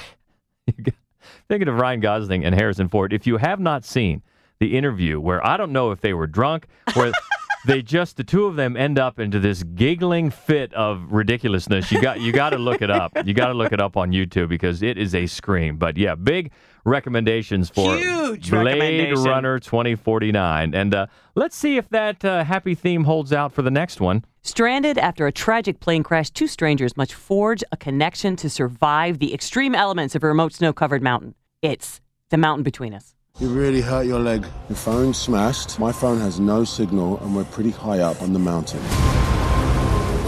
thinking 1.48 1.68
of 1.68 1.76
Ryan 1.76 2.00
Gosling 2.00 2.46
and 2.46 2.56
Harrison 2.56 2.90
Ford, 2.90 3.14
if 3.14 3.28
you 3.28 3.38
have 3.38 3.60
not 3.60 3.84
seen 3.84 4.22
the 4.60 4.78
interview 4.78 5.20
where 5.20 5.46
I 5.46 5.58
don't 5.58 5.72
know 5.72 5.92
if 5.92 6.02
they 6.02 6.14
were 6.14 6.28
drunk, 6.28 6.68
where 6.94 7.12
they 7.66 7.82
just 7.82 8.18
the 8.18 8.24
two 8.24 8.46
of 8.46 8.56
them 8.56 8.78
end 8.78 8.98
up 8.98 9.20
into 9.20 9.40
this 9.40 9.64
giggling 9.64 10.30
fit 10.30 10.74
of 10.74 11.12
ridiculousness. 11.12 11.92
You 11.92 12.02
got 12.02 12.22
you 12.22 12.32
got 12.32 12.52
to 12.52 12.58
look 12.58 12.82
it 12.82 12.92
up. 12.92 13.12
You 13.26 13.34
got 13.34 13.48
to 13.48 13.54
look 13.54 13.72
it 13.74 13.82
up 13.82 13.98
on 13.98 14.12
YouTube 14.12 14.50
because 14.50 14.82
it 14.82 14.98
is 14.98 15.14
a 15.14 15.26
scream. 15.26 15.78
But 15.78 15.98
yeah, 15.98 16.16
big 16.16 16.52
recommendations 16.86 17.70
for 17.70 17.96
Huge 17.96 18.50
Blade. 18.50 19.18
Runner 19.18 19.60
2049. 19.60 20.74
And 20.74 20.94
uh, 20.94 21.08
let's 21.36 21.56
see 21.56 21.78
if 21.78 21.90
that 21.90 22.24
uh, 22.24 22.44
happy 22.44 22.76
theme 22.76 23.04
holds 23.04 23.34
out 23.34 23.54
for 23.54 23.62
the 23.62 23.72
next 23.72 24.00
one. 24.02 24.26
Stranded 24.44 24.98
after 24.98 25.28
a 25.28 25.32
tragic 25.32 25.80
plane 25.80 26.04
crash, 26.04 26.30
two 26.32 26.48
strangers 26.48 26.98
must 26.98 27.14
forge 27.14 27.64
a 27.72 27.78
connection 27.78 28.36
to 28.38 28.50
survive 28.50 29.20
the 29.20 29.34
extreme 29.34 29.76
elements 29.76 30.16
of 30.16 30.24
a 30.24 30.28
remote 30.28 30.54
snow 30.54 30.74
covered 30.74 31.04
mountain. 31.04 31.36
It's 31.62 32.02
the 32.30 32.38
mountain 32.38 32.64
between 32.64 32.94
us. 32.94 33.14
You 33.40 33.50
really 33.50 33.82
hurt 33.82 34.06
your 34.06 34.20
leg. 34.20 34.46
Your 34.68 34.76
phone's 34.76 35.18
smashed. 35.18 35.80
My 35.80 35.92
phone 35.92 36.20
has 36.20 36.40
no 36.40 36.64
signal, 36.64 37.20
and 37.20 37.36
we're 37.36 37.46
pretty 37.46 37.72
high 37.72 38.00
up 38.00 38.22
on 38.22 38.34
the 38.34 38.40
mountain. 38.40 38.82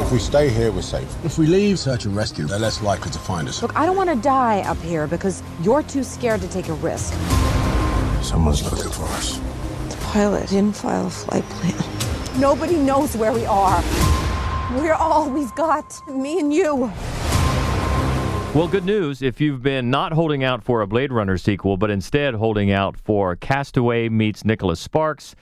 If 0.04 0.12
we 0.12 0.20
stay 0.20 0.50
here, 0.50 0.70
we're 0.70 0.82
safe. 0.82 1.08
If 1.24 1.38
we 1.38 1.48
leave, 1.48 1.80
search 1.80 2.04
and 2.04 2.14
rescue, 2.14 2.46
they're 2.46 2.60
less 2.60 2.82
likely 2.82 3.10
to 3.12 3.20
find 3.20 3.48
us. 3.48 3.62
Look, 3.62 3.74
I 3.74 3.86
don't 3.86 3.96
want 3.96 4.10
to 4.10 4.18
die 4.18 4.60
up 4.64 4.78
here 4.80 5.08
because 5.08 5.42
you're 5.62 5.82
too 5.82 6.04
scared 6.04 6.42
to 6.42 6.50
take 6.50 6.68
a 6.68 6.74
risk. 6.74 7.14
Someone's 8.22 8.70
looking 8.70 8.92
for 8.92 9.06
us. 9.06 9.40
The 9.88 9.96
pilot 10.02 10.50
didn't 10.50 10.76
file 10.76 11.08
a 11.08 11.10
flight 11.10 11.46
plan. 11.46 12.38
Nobody 12.38 12.76
knows 12.76 13.16
where 13.16 13.32
we 13.32 13.46
are. 13.46 13.82
We're 14.74 14.94
all 14.94 15.30
we've 15.30 15.56
got, 15.56 16.06
me 16.10 16.38
and 16.38 16.54
you. 16.54 16.92
Well, 18.54 18.68
good 18.68 18.86
news 18.86 19.22
if 19.22 19.40
you've 19.40 19.64
been 19.64 19.90
not 19.90 20.12
holding 20.12 20.44
out 20.44 20.66
for 20.66 20.82
a 20.82 20.88
Blade 20.88 21.14
Runner 21.14 21.38
sequel, 21.38 21.78
but 21.78 21.90
instead 21.90 22.34
holding 22.34 22.72
out 22.72 22.98
for 22.98 23.38
Castaway 23.38 24.10
meets 24.10 24.44
Nicholas 24.44 24.82
Sparks, 24.82 25.34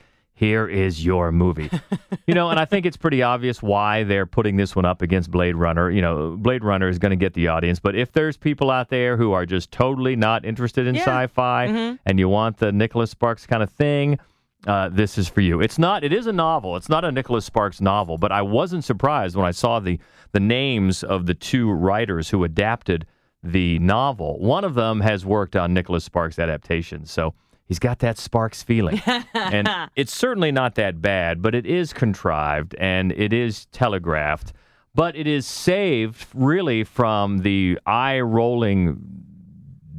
here 0.42 0.66
is 0.66 1.04
your 1.04 1.30
movie. 1.30 1.70
you 2.26 2.34
know, 2.34 2.50
and 2.50 2.58
I 2.58 2.64
think 2.64 2.84
it's 2.84 2.96
pretty 2.96 3.22
obvious 3.22 3.62
why 3.62 4.02
they're 4.02 4.26
putting 4.26 4.56
this 4.56 4.74
one 4.74 4.84
up 4.84 5.00
against 5.00 5.30
Blade 5.30 5.54
Runner. 5.54 5.88
You 5.90 6.02
know, 6.02 6.36
Blade 6.36 6.64
Runner 6.64 6.88
is 6.88 6.98
going 6.98 7.10
to 7.10 7.16
get 7.16 7.34
the 7.34 7.46
audience, 7.46 7.78
but 7.78 7.94
if 7.94 8.10
there's 8.10 8.36
people 8.36 8.70
out 8.70 8.88
there 8.88 9.16
who 9.16 9.32
are 9.32 9.46
just 9.46 9.70
totally 9.70 10.16
not 10.16 10.44
interested 10.44 10.86
in 10.88 10.96
Yeah. 10.96 11.02
sci-fi 11.02 11.96
and 12.04 12.18
you 12.18 12.28
want 12.28 12.56
the 12.56 12.72
Nicholas 12.72 13.10
Sparks 13.12 13.46
kind 13.46 13.62
of 13.62 13.70
thing, 13.70 14.18
uh, 14.66 14.88
this 14.88 15.16
is 15.16 15.28
for 15.28 15.40
you. 15.42 15.60
It's 15.60 15.78
not. 15.78 16.02
It 16.02 16.12
is 16.12 16.26
a 16.26 16.32
novel. 16.32 16.76
It's 16.76 16.88
not 16.88 17.04
a 17.04 17.12
Nicholas 17.12 17.44
Sparks 17.44 17.80
novel, 17.80 18.18
but 18.18 18.32
I 18.32 18.42
wasn't 18.42 18.84
surprised 18.84 19.36
when 19.36 19.46
I 19.46 19.52
saw 19.52 19.78
the 19.80 19.98
the 20.32 20.40
names 20.40 21.04
of 21.04 21.26
the 21.26 21.34
two 21.34 21.70
writers 21.70 22.30
who 22.30 22.42
adapted 22.42 23.06
the 23.42 23.78
novel. 23.80 24.38
One 24.40 24.64
of 24.64 24.74
them 24.74 25.00
has 25.00 25.24
worked 25.26 25.56
on 25.56 25.74
Nicholas 25.74 26.04
Sparks 26.04 26.38
adaptations, 26.38 27.10
so 27.10 27.34
he's 27.72 27.78
got 27.78 28.00
that 28.00 28.18
Sparks 28.18 28.62
feeling. 28.62 29.00
and 29.34 29.66
it's 29.96 30.14
certainly 30.14 30.52
not 30.52 30.74
that 30.74 31.00
bad, 31.00 31.40
but 31.40 31.54
it 31.54 31.64
is 31.64 31.94
contrived 31.94 32.74
and 32.74 33.12
it 33.12 33.32
is 33.32 33.64
telegraphed. 33.66 34.52
But 34.94 35.16
it 35.16 35.26
is 35.26 35.46
saved 35.46 36.26
really 36.34 36.84
from 36.84 37.38
the 37.38 37.78
eye 37.86 38.20
rolling 38.20 39.00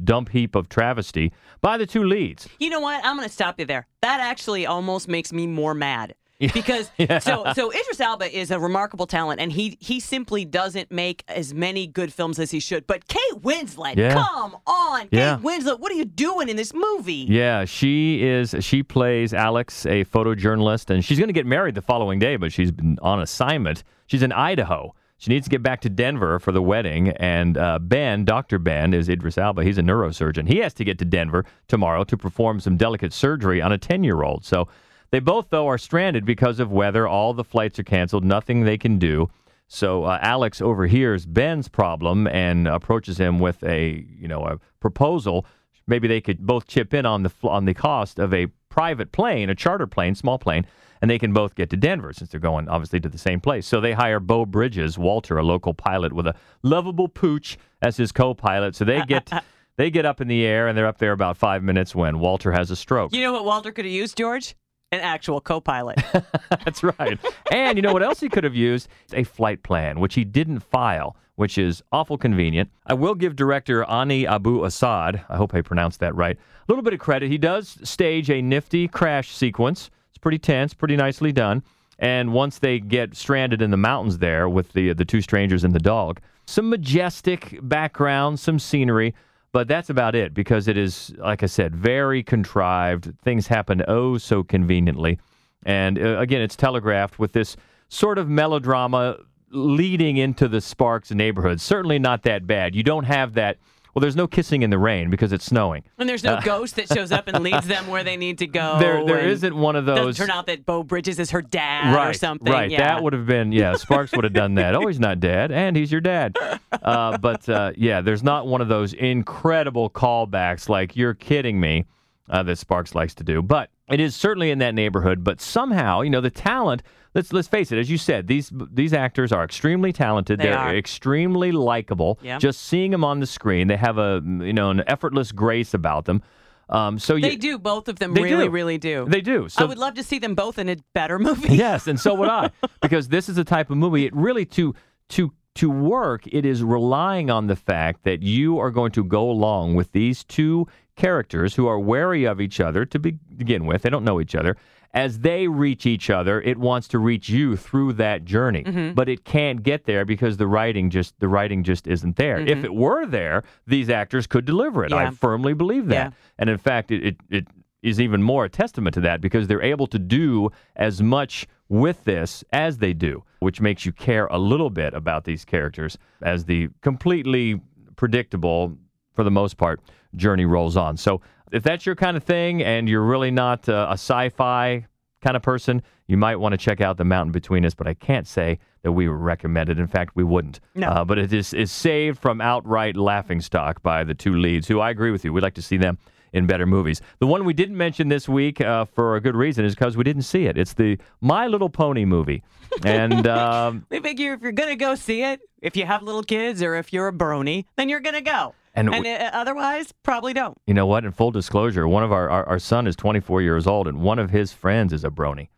dump 0.04 0.28
heap 0.28 0.54
of 0.54 0.68
travesty 0.68 1.32
by 1.62 1.76
the 1.76 1.84
two 1.84 2.04
leads. 2.04 2.48
You 2.60 2.70
know 2.70 2.78
what? 2.78 3.04
I'm 3.04 3.16
going 3.16 3.26
to 3.26 3.34
stop 3.34 3.58
you 3.58 3.66
there. 3.66 3.88
That 4.02 4.20
actually 4.20 4.66
almost 4.66 5.08
makes 5.08 5.32
me 5.32 5.48
more 5.48 5.74
mad. 5.74 6.14
Because 6.52 6.90
Yeah. 6.98 7.18
so 7.18 7.44
so 7.54 7.70
Idris 7.70 8.00
Elba 8.00 8.36
is 8.36 8.50
a 8.50 8.58
remarkable 8.58 9.06
talent, 9.06 9.40
and 9.40 9.52
he 9.52 9.76
he 9.80 10.00
simply 10.00 10.44
doesn't 10.44 10.90
make 10.90 11.24
as 11.28 11.54
many 11.54 11.86
good 11.86 12.12
films 12.12 12.38
as 12.38 12.50
he 12.50 12.60
should. 12.60 12.86
But 12.86 13.06
Kate 13.08 13.42
Winslet, 13.42 13.96
Yeah. 13.96 14.14
come 14.14 14.56
on. 14.66 15.08
Kate 15.08 15.38
Winslet, 15.42 15.80
what 15.80 15.90
are 15.92 15.96
you 15.96 16.04
doing 16.04 16.48
in 16.48 16.56
this 16.56 16.72
movie? 16.74 17.26
Yeah, 17.28 17.64
she 17.64 18.22
is. 18.22 18.54
She 18.60 18.82
plays 18.82 19.32
Alex, 19.34 19.86
a 19.86 20.04
photojournalist, 20.04 20.90
and 20.90 21.04
she's 21.04 21.18
going 21.18 21.28
to 21.28 21.32
get 21.34 21.46
married 21.46 21.74
the 21.74 21.82
following 21.82 22.18
day, 22.18 22.36
but 22.36 22.52
she's 22.52 22.70
been 22.70 22.98
on 23.02 23.20
assignment. 23.20 23.84
She's 24.06 24.22
in 24.22 24.32
Idaho. 24.32 24.94
She 25.16 25.30
needs 25.30 25.44
to 25.46 25.50
get 25.50 25.62
back 25.62 25.80
to 25.82 25.88
Denver 25.88 26.38
for 26.38 26.52
the 26.52 26.60
wedding, 26.60 27.08
and 27.08 27.56
uh, 27.56 27.78
Ben, 27.78 28.24
Dr. 28.26 28.58
Ben, 28.58 28.92
is 28.92 29.08
Idris 29.08 29.38
Elba. 29.38 29.64
He's 29.64 29.78
a 29.78 29.82
neurosurgeon. 29.82 30.48
He 30.48 30.58
has 30.58 30.74
to 30.74 30.84
get 30.84 30.98
to 30.98 31.04
Denver 31.06 31.46
tomorrow 31.66 32.04
to 32.04 32.16
perform 32.18 32.60
some 32.60 32.76
delicate 32.76 33.12
surgery 33.12 33.62
on 33.62 33.72
a 33.72 33.78
10 33.78 34.04
year 34.04 34.22
old. 34.22 34.44
So 34.44 34.68
they 35.14 35.20
both, 35.20 35.50
though, 35.50 35.68
are 35.68 35.78
stranded 35.78 36.24
because 36.24 36.58
of 36.58 36.72
weather. 36.72 37.06
All 37.06 37.34
the 37.34 37.44
flights 37.44 37.78
are 37.78 37.84
canceled, 37.84 38.24
nothing 38.24 38.64
they 38.64 38.76
can 38.76 38.98
do. 38.98 39.30
So 39.68 40.02
uh, 40.02 40.18
Alex 40.20 40.60
overhears 40.60 41.24
Ben's 41.24 41.68
problem 41.68 42.26
and 42.26 42.66
approaches 42.66 43.18
him 43.18 43.38
with 43.38 43.62
a, 43.62 44.04
you 44.18 44.26
know, 44.26 44.44
a 44.44 44.58
proposal. 44.80 45.46
Maybe 45.86 46.08
they 46.08 46.20
could 46.20 46.44
both 46.44 46.66
chip 46.66 46.92
in 46.92 47.06
on 47.06 47.22
the 47.22 47.30
on 47.44 47.64
the 47.64 47.74
cost 47.74 48.18
of 48.18 48.34
a 48.34 48.48
private 48.70 49.12
plane, 49.12 49.50
a 49.50 49.54
charter 49.54 49.86
plane, 49.86 50.16
small 50.16 50.36
plane, 50.36 50.66
and 51.00 51.08
they 51.08 51.20
can 51.20 51.32
both 51.32 51.54
get 51.54 51.70
to 51.70 51.76
Denver 51.76 52.12
since 52.12 52.30
they're 52.30 52.40
going 52.40 52.68
obviously 52.68 52.98
to 52.98 53.08
the 53.08 53.16
same 53.16 53.38
place. 53.38 53.68
So 53.68 53.80
they 53.80 53.92
hire 53.92 54.18
Beau 54.18 54.44
Bridges, 54.44 54.98
Walter, 54.98 55.38
a 55.38 55.44
local 55.44 55.74
pilot 55.74 56.12
with 56.12 56.26
a 56.26 56.34
lovable 56.64 57.06
pooch 57.06 57.56
as 57.80 57.96
his 57.98 58.10
co-pilot. 58.10 58.74
So 58.74 58.84
they 58.84 59.02
get 59.02 59.30
they 59.76 59.92
get 59.92 60.06
up 60.06 60.20
in 60.20 60.26
the 60.26 60.44
air 60.44 60.66
and 60.66 60.76
they're 60.76 60.88
up 60.88 60.98
there 60.98 61.12
about 61.12 61.36
five 61.36 61.62
minutes 61.62 61.94
when 61.94 62.18
Walter 62.18 62.50
has 62.50 62.72
a 62.72 62.76
stroke. 62.76 63.12
You 63.12 63.20
know 63.20 63.32
what 63.32 63.44
Walter 63.44 63.70
could 63.70 63.84
have 63.84 63.94
used, 63.94 64.16
George? 64.16 64.56
An 64.94 65.00
actual 65.00 65.40
co-pilot. 65.40 66.00
That's 66.64 66.84
right. 66.84 67.18
and 67.50 67.76
you 67.76 67.82
know 67.82 67.92
what 67.92 68.04
else 68.04 68.20
he 68.20 68.28
could 68.28 68.44
have 68.44 68.54
used? 68.54 68.86
A 69.12 69.24
flight 69.24 69.64
plan, 69.64 69.98
which 69.98 70.14
he 70.14 70.24
didn't 70.24 70.60
file, 70.60 71.16
which 71.34 71.58
is 71.58 71.82
awful 71.90 72.16
convenient. 72.16 72.70
I 72.86 72.94
will 72.94 73.16
give 73.16 73.34
director 73.34 73.82
Hany 73.84 74.24
Abu-Assad, 74.24 75.24
I 75.28 75.36
hope 75.36 75.52
I 75.52 75.62
pronounced 75.62 75.98
that 75.98 76.14
right, 76.14 76.36
a 76.36 76.72
little 76.72 76.84
bit 76.84 76.92
of 76.94 77.00
credit. 77.00 77.28
He 77.28 77.38
does 77.38 77.76
stage 77.82 78.30
a 78.30 78.40
nifty 78.40 78.86
crash 78.86 79.34
sequence. 79.34 79.90
It's 80.10 80.18
pretty 80.18 80.38
tense, 80.38 80.74
pretty 80.74 80.94
nicely 80.94 81.32
done. 81.32 81.64
And 81.98 82.32
once 82.32 82.60
they 82.60 82.78
get 82.78 83.16
stranded 83.16 83.60
in 83.62 83.72
the 83.72 83.76
mountains 83.76 84.18
there 84.18 84.48
with 84.48 84.72
the 84.74 84.92
the 84.92 85.04
two 85.04 85.20
strangers 85.20 85.64
and 85.64 85.74
the 85.74 85.80
dog, 85.80 86.20
some 86.46 86.68
majestic 86.70 87.58
background, 87.62 88.38
some 88.38 88.60
scenery, 88.60 89.12
but 89.54 89.68
that's 89.68 89.88
about 89.88 90.16
it 90.16 90.34
because 90.34 90.66
it 90.66 90.76
is, 90.76 91.14
like 91.18 91.44
I 91.44 91.46
said, 91.46 91.76
very 91.76 92.24
contrived. 92.24 93.16
Things 93.22 93.46
happen 93.46 93.84
oh 93.86 94.18
so 94.18 94.42
conveniently. 94.42 95.20
And 95.64 95.96
uh, 95.96 96.18
again, 96.18 96.42
it's 96.42 96.56
telegraphed 96.56 97.20
with 97.20 97.34
this 97.34 97.56
sort 97.88 98.18
of 98.18 98.28
melodrama 98.28 99.16
leading 99.50 100.16
into 100.16 100.48
the 100.48 100.60
Sparks 100.60 101.12
neighborhood. 101.12 101.60
Certainly 101.60 102.00
not 102.00 102.24
that 102.24 102.48
bad. 102.48 102.74
You 102.74 102.82
don't 102.82 103.04
have 103.04 103.34
that. 103.34 103.58
Well, 103.94 104.00
there's 104.00 104.16
no 104.16 104.26
kissing 104.26 104.62
in 104.62 104.70
the 104.70 104.78
rain 104.78 105.08
because 105.08 105.32
it's 105.32 105.44
snowing. 105.44 105.84
And 105.98 106.08
there's 106.08 106.24
no 106.24 106.40
ghost 106.42 106.76
that 106.76 106.88
shows 106.88 107.12
up 107.12 107.28
and 107.28 107.42
leads 107.44 107.66
them 107.66 107.86
where 107.86 108.02
they 108.02 108.16
need 108.16 108.38
to 108.38 108.46
go. 108.46 108.78
There, 108.84 109.04
there 109.04 109.20
isn't 109.20 109.54
one 109.56 109.76
of 109.76 109.86
those. 109.86 110.16
turn 110.16 110.30
out 110.30 110.46
that 110.46 110.66
Beau 110.66 110.82
Bridges 110.82 111.18
is 111.20 111.30
her 111.30 111.40
dad 111.42 111.94
right, 111.94 112.10
or 112.10 112.12
something. 112.12 112.52
Right, 112.52 112.70
Yeah. 112.70 112.78
that 112.78 113.02
would 113.02 113.12
have 113.12 113.26
been 113.26 113.52
yeah. 113.52 113.76
Sparks 113.76 114.12
would 114.12 114.24
have 114.24 114.32
done 114.32 114.54
that. 114.56 114.74
Oh, 114.74 114.86
he's 114.88 114.98
not 114.98 115.20
dad, 115.20 115.52
and 115.52 115.76
he's 115.76 115.92
your 115.92 116.00
dad. 116.00 116.36
Uh, 116.72 117.16
but 117.18 117.48
uh, 117.48 117.72
yeah, 117.76 118.00
there's 118.00 118.22
not 118.24 118.46
one 118.48 118.60
of 118.60 118.68
those 118.68 118.92
incredible 118.92 119.88
callbacks 119.88 120.68
like 120.68 120.96
you're 120.96 121.14
kidding 121.14 121.60
me 121.60 121.84
uh, 122.28 122.42
that 122.42 122.56
Sparks 122.58 122.94
likes 122.94 123.14
to 123.14 123.24
do. 123.24 123.40
But 123.40 123.70
it 123.90 124.00
is 124.00 124.14
certainly 124.16 124.50
in 124.50 124.58
that 124.58 124.74
neighborhood. 124.74 125.22
But 125.24 125.40
somehow, 125.40 126.00
you 126.02 126.10
know, 126.10 126.20
the 126.20 126.30
talent. 126.30 126.82
Let's 127.14 127.32
let's 127.32 127.46
face 127.46 127.70
it. 127.70 127.78
As 127.78 127.88
you 127.88 127.96
said, 127.98 128.26
these 128.26 128.50
these 128.72 128.92
actors 128.92 129.30
are 129.30 129.44
extremely 129.44 129.92
talented. 129.92 130.40
They 130.40 130.46
They're 130.46 130.58
are. 130.58 130.74
extremely 130.74 131.52
likable. 131.52 132.18
Yeah. 132.22 132.38
Just 132.38 132.62
seeing 132.62 132.90
them 132.90 133.04
on 133.04 133.20
the 133.20 133.26
screen, 133.26 133.68
they 133.68 133.76
have 133.76 133.98
a 133.98 134.20
you 134.24 134.52
know 134.52 134.70
an 134.70 134.82
effortless 134.88 135.30
grace 135.30 135.74
about 135.74 136.06
them. 136.06 136.22
Um, 136.68 136.98
so 136.98 137.18
They 137.18 137.36
do. 137.36 137.58
Both 137.58 137.88
of 137.88 137.98
them 137.98 138.14
They 138.14 138.22
really, 138.22 138.46
do. 138.46 138.50
really 138.50 138.78
do. 138.78 139.06
They 139.08 139.20
do. 139.20 139.46
I 139.58 139.64
would 139.64 139.78
love 139.78 139.94
to 139.94 140.02
see 140.02 140.18
them 140.18 140.34
both 140.34 140.58
in 140.58 140.68
a 140.68 140.76
better 140.94 141.18
movie. 141.18 141.54
Yes, 141.54 141.86
and 141.86 142.00
so 142.00 142.14
would 142.14 142.30
I, 142.30 142.50
because 142.82 143.08
this 143.08 143.28
is 143.28 143.36
a 143.38 143.44
type 143.44 143.70
of 143.70 143.76
movie. 143.76 144.06
It 144.06 144.14
really 144.16 144.46
to 144.46 144.74
to 145.10 145.32
to 145.56 145.70
work. 145.70 146.26
It 146.26 146.44
is 146.44 146.64
relying 146.64 147.30
on 147.30 147.46
the 147.46 147.54
fact 147.54 148.02
that 148.04 148.22
you 148.22 148.58
are 148.58 148.70
going 148.72 148.90
to 148.92 149.04
go 149.04 149.30
along 149.30 149.76
with 149.76 149.92
these 149.92 150.24
two 150.24 150.66
characters 150.96 151.54
who 151.56 151.66
are 151.66 151.78
wary 151.78 152.24
of 152.24 152.40
each 152.40 152.60
other 152.60 152.84
to 152.86 152.98
be, 152.98 153.12
begin 153.36 153.66
with. 153.66 153.82
They 153.82 153.90
don't 153.90 154.04
know 154.04 154.20
each 154.20 154.34
other. 154.34 154.56
As 154.92 155.18
they 155.20 155.48
reach 155.48 155.86
each 155.86 156.08
other, 156.08 156.40
it 156.42 156.56
wants 156.56 156.86
to 156.88 157.00
reach 157.00 157.28
you 157.28 157.56
through 157.56 157.94
that 157.94 158.24
journey, 158.24 158.62
Mm-hmm. 158.62 158.94
but 158.94 159.08
it 159.08 159.24
can't 159.24 159.60
get 159.62 159.86
there 159.86 160.04
because 160.04 160.36
the 160.36 160.46
writing 160.46 160.88
just 160.88 161.18
the 161.18 161.26
writing 161.26 161.64
just 161.64 161.88
isn't 161.88 162.14
there. 162.14 162.38
If 162.38 162.62
it 162.64 162.72
were 162.72 163.04
there, 163.04 163.42
these 163.66 163.90
actors 163.90 164.28
could 164.28 164.44
deliver 164.44 164.84
it. 164.84 164.92
I 164.92 165.06
Mm-hmm. 165.06 165.14
Firmly 165.16 165.52
believe 165.54 165.86
that. 165.88 166.12
Yeah. 166.12 166.16
And 166.38 166.48
in 166.48 166.58
fact, 166.58 166.92
it, 166.92 167.02
it, 167.02 167.16
it 167.28 167.48
is 167.82 168.00
even 168.00 168.22
more 168.22 168.44
a 168.44 168.48
testament 168.48 168.94
to 168.94 169.00
that 169.00 169.20
because 169.20 169.48
they're 169.48 169.60
able 169.62 169.88
to 169.88 169.98
do 169.98 170.50
as 170.76 171.02
much 171.02 171.48
with 171.68 172.04
this 172.04 172.44
as 172.52 172.78
they 172.78 172.92
do, 172.92 173.24
which 173.40 173.60
makes 173.60 173.84
you 173.84 173.90
care 173.90 174.26
a 174.26 174.38
little 174.38 174.70
bit 174.70 174.94
about 174.94 175.24
these 175.24 175.44
characters 175.44 175.98
as 176.22 176.44
the 176.44 176.68
completely 176.82 177.60
predictable, 177.96 178.76
for 179.12 179.24
the 179.24 179.30
most 179.30 179.56
part, 179.56 179.80
journey 180.16 180.44
rolls 180.44 180.76
on. 180.76 180.96
So 180.96 181.20
if 181.52 181.62
that's 181.62 181.86
your 181.86 181.94
kind 181.94 182.16
of 182.16 182.24
thing 182.24 182.62
and 182.62 182.88
you're 182.88 183.04
really 183.04 183.30
not 183.30 183.68
uh, 183.68 183.86
a 183.90 183.94
sci 183.94 184.28
fi 184.30 184.86
kind 185.22 185.36
of 185.36 185.42
person, 185.42 185.82
you 186.06 186.16
might 186.16 186.36
want 186.36 186.52
to 186.52 186.58
check 186.58 186.80
out 186.80 186.96
The 186.98 187.04
Mountain 187.04 187.32
Between 187.32 187.64
Us, 187.64 187.74
but 187.74 187.86
I 187.86 187.94
can't 187.94 188.26
say 188.26 188.58
that 188.82 188.92
we 188.92 189.08
recommend 189.08 189.70
it. 189.70 189.78
In 189.78 189.86
fact, 189.86 190.14
we 190.14 190.24
wouldn't. 190.24 190.60
No. 190.74 190.88
Uh, 190.88 191.04
but 191.04 191.18
it 191.18 191.32
is, 191.32 191.54
is 191.54 191.72
saved 191.72 192.18
from 192.18 192.40
outright 192.40 192.96
laughing 192.96 193.40
stock 193.40 193.82
by 193.82 194.04
the 194.04 194.14
two 194.14 194.34
leads, 194.34 194.68
who 194.68 194.80
I 194.80 194.90
agree 194.90 195.10
with 195.10 195.24
you. 195.24 195.32
We'd 195.32 195.42
like 195.42 195.54
to 195.54 195.62
see 195.62 195.78
them 195.78 195.98
in 196.34 196.46
better 196.46 196.66
movies. 196.66 197.00
The 197.20 197.26
one 197.26 197.44
we 197.44 197.54
didn't 197.54 197.76
mention 197.76 198.08
this 198.08 198.28
week 198.28 198.60
uh, 198.60 198.84
for 198.84 199.16
a 199.16 199.20
good 199.20 199.36
reason 199.36 199.64
is 199.64 199.74
because 199.74 199.96
we 199.96 200.04
didn't 200.04 200.22
see 200.22 200.46
it. 200.46 200.58
It's 200.58 200.74
the 200.74 200.98
My 201.20 201.46
Little 201.46 201.70
Pony 201.70 202.04
movie. 202.04 202.42
And 202.84 203.26
um, 203.28 203.86
We 203.88 204.00
figure 204.00 204.34
if 204.34 204.42
you're 204.42 204.52
gonna 204.52 204.76
go 204.76 204.96
see 204.96 205.22
it, 205.22 205.40
if 205.62 205.76
you 205.76 205.86
have 205.86 206.02
little 206.02 206.24
kids 206.24 206.60
or 206.60 206.74
if 206.74 206.92
you're 206.92 207.08
a 207.08 207.12
brony, 207.12 207.64
then 207.76 207.88
you're 207.88 208.00
gonna 208.00 208.20
go. 208.20 208.54
And 208.74 208.92
And, 208.92 209.04
we- 209.04 209.14
otherwise, 209.14 209.92
probably 210.02 210.32
don't. 210.34 210.58
you 210.66 210.74
know 210.74 210.86
what? 210.86 211.04
In 211.04 211.12
full 211.12 211.30
disclosure, 211.30 211.86
one 211.86 212.02
of 212.02 212.10
our, 212.12 212.28
our, 212.28 212.44
our 212.48 212.58
son 212.58 212.86
is 212.86 212.96
24 212.96 213.40
years 213.42 213.66
old, 213.66 213.86
and 213.86 214.00
one 214.02 214.18
of 214.18 214.30
his 214.30 214.52
friends 214.52 214.92
is 214.92 215.04
a 215.04 215.10
brony. 215.10 215.48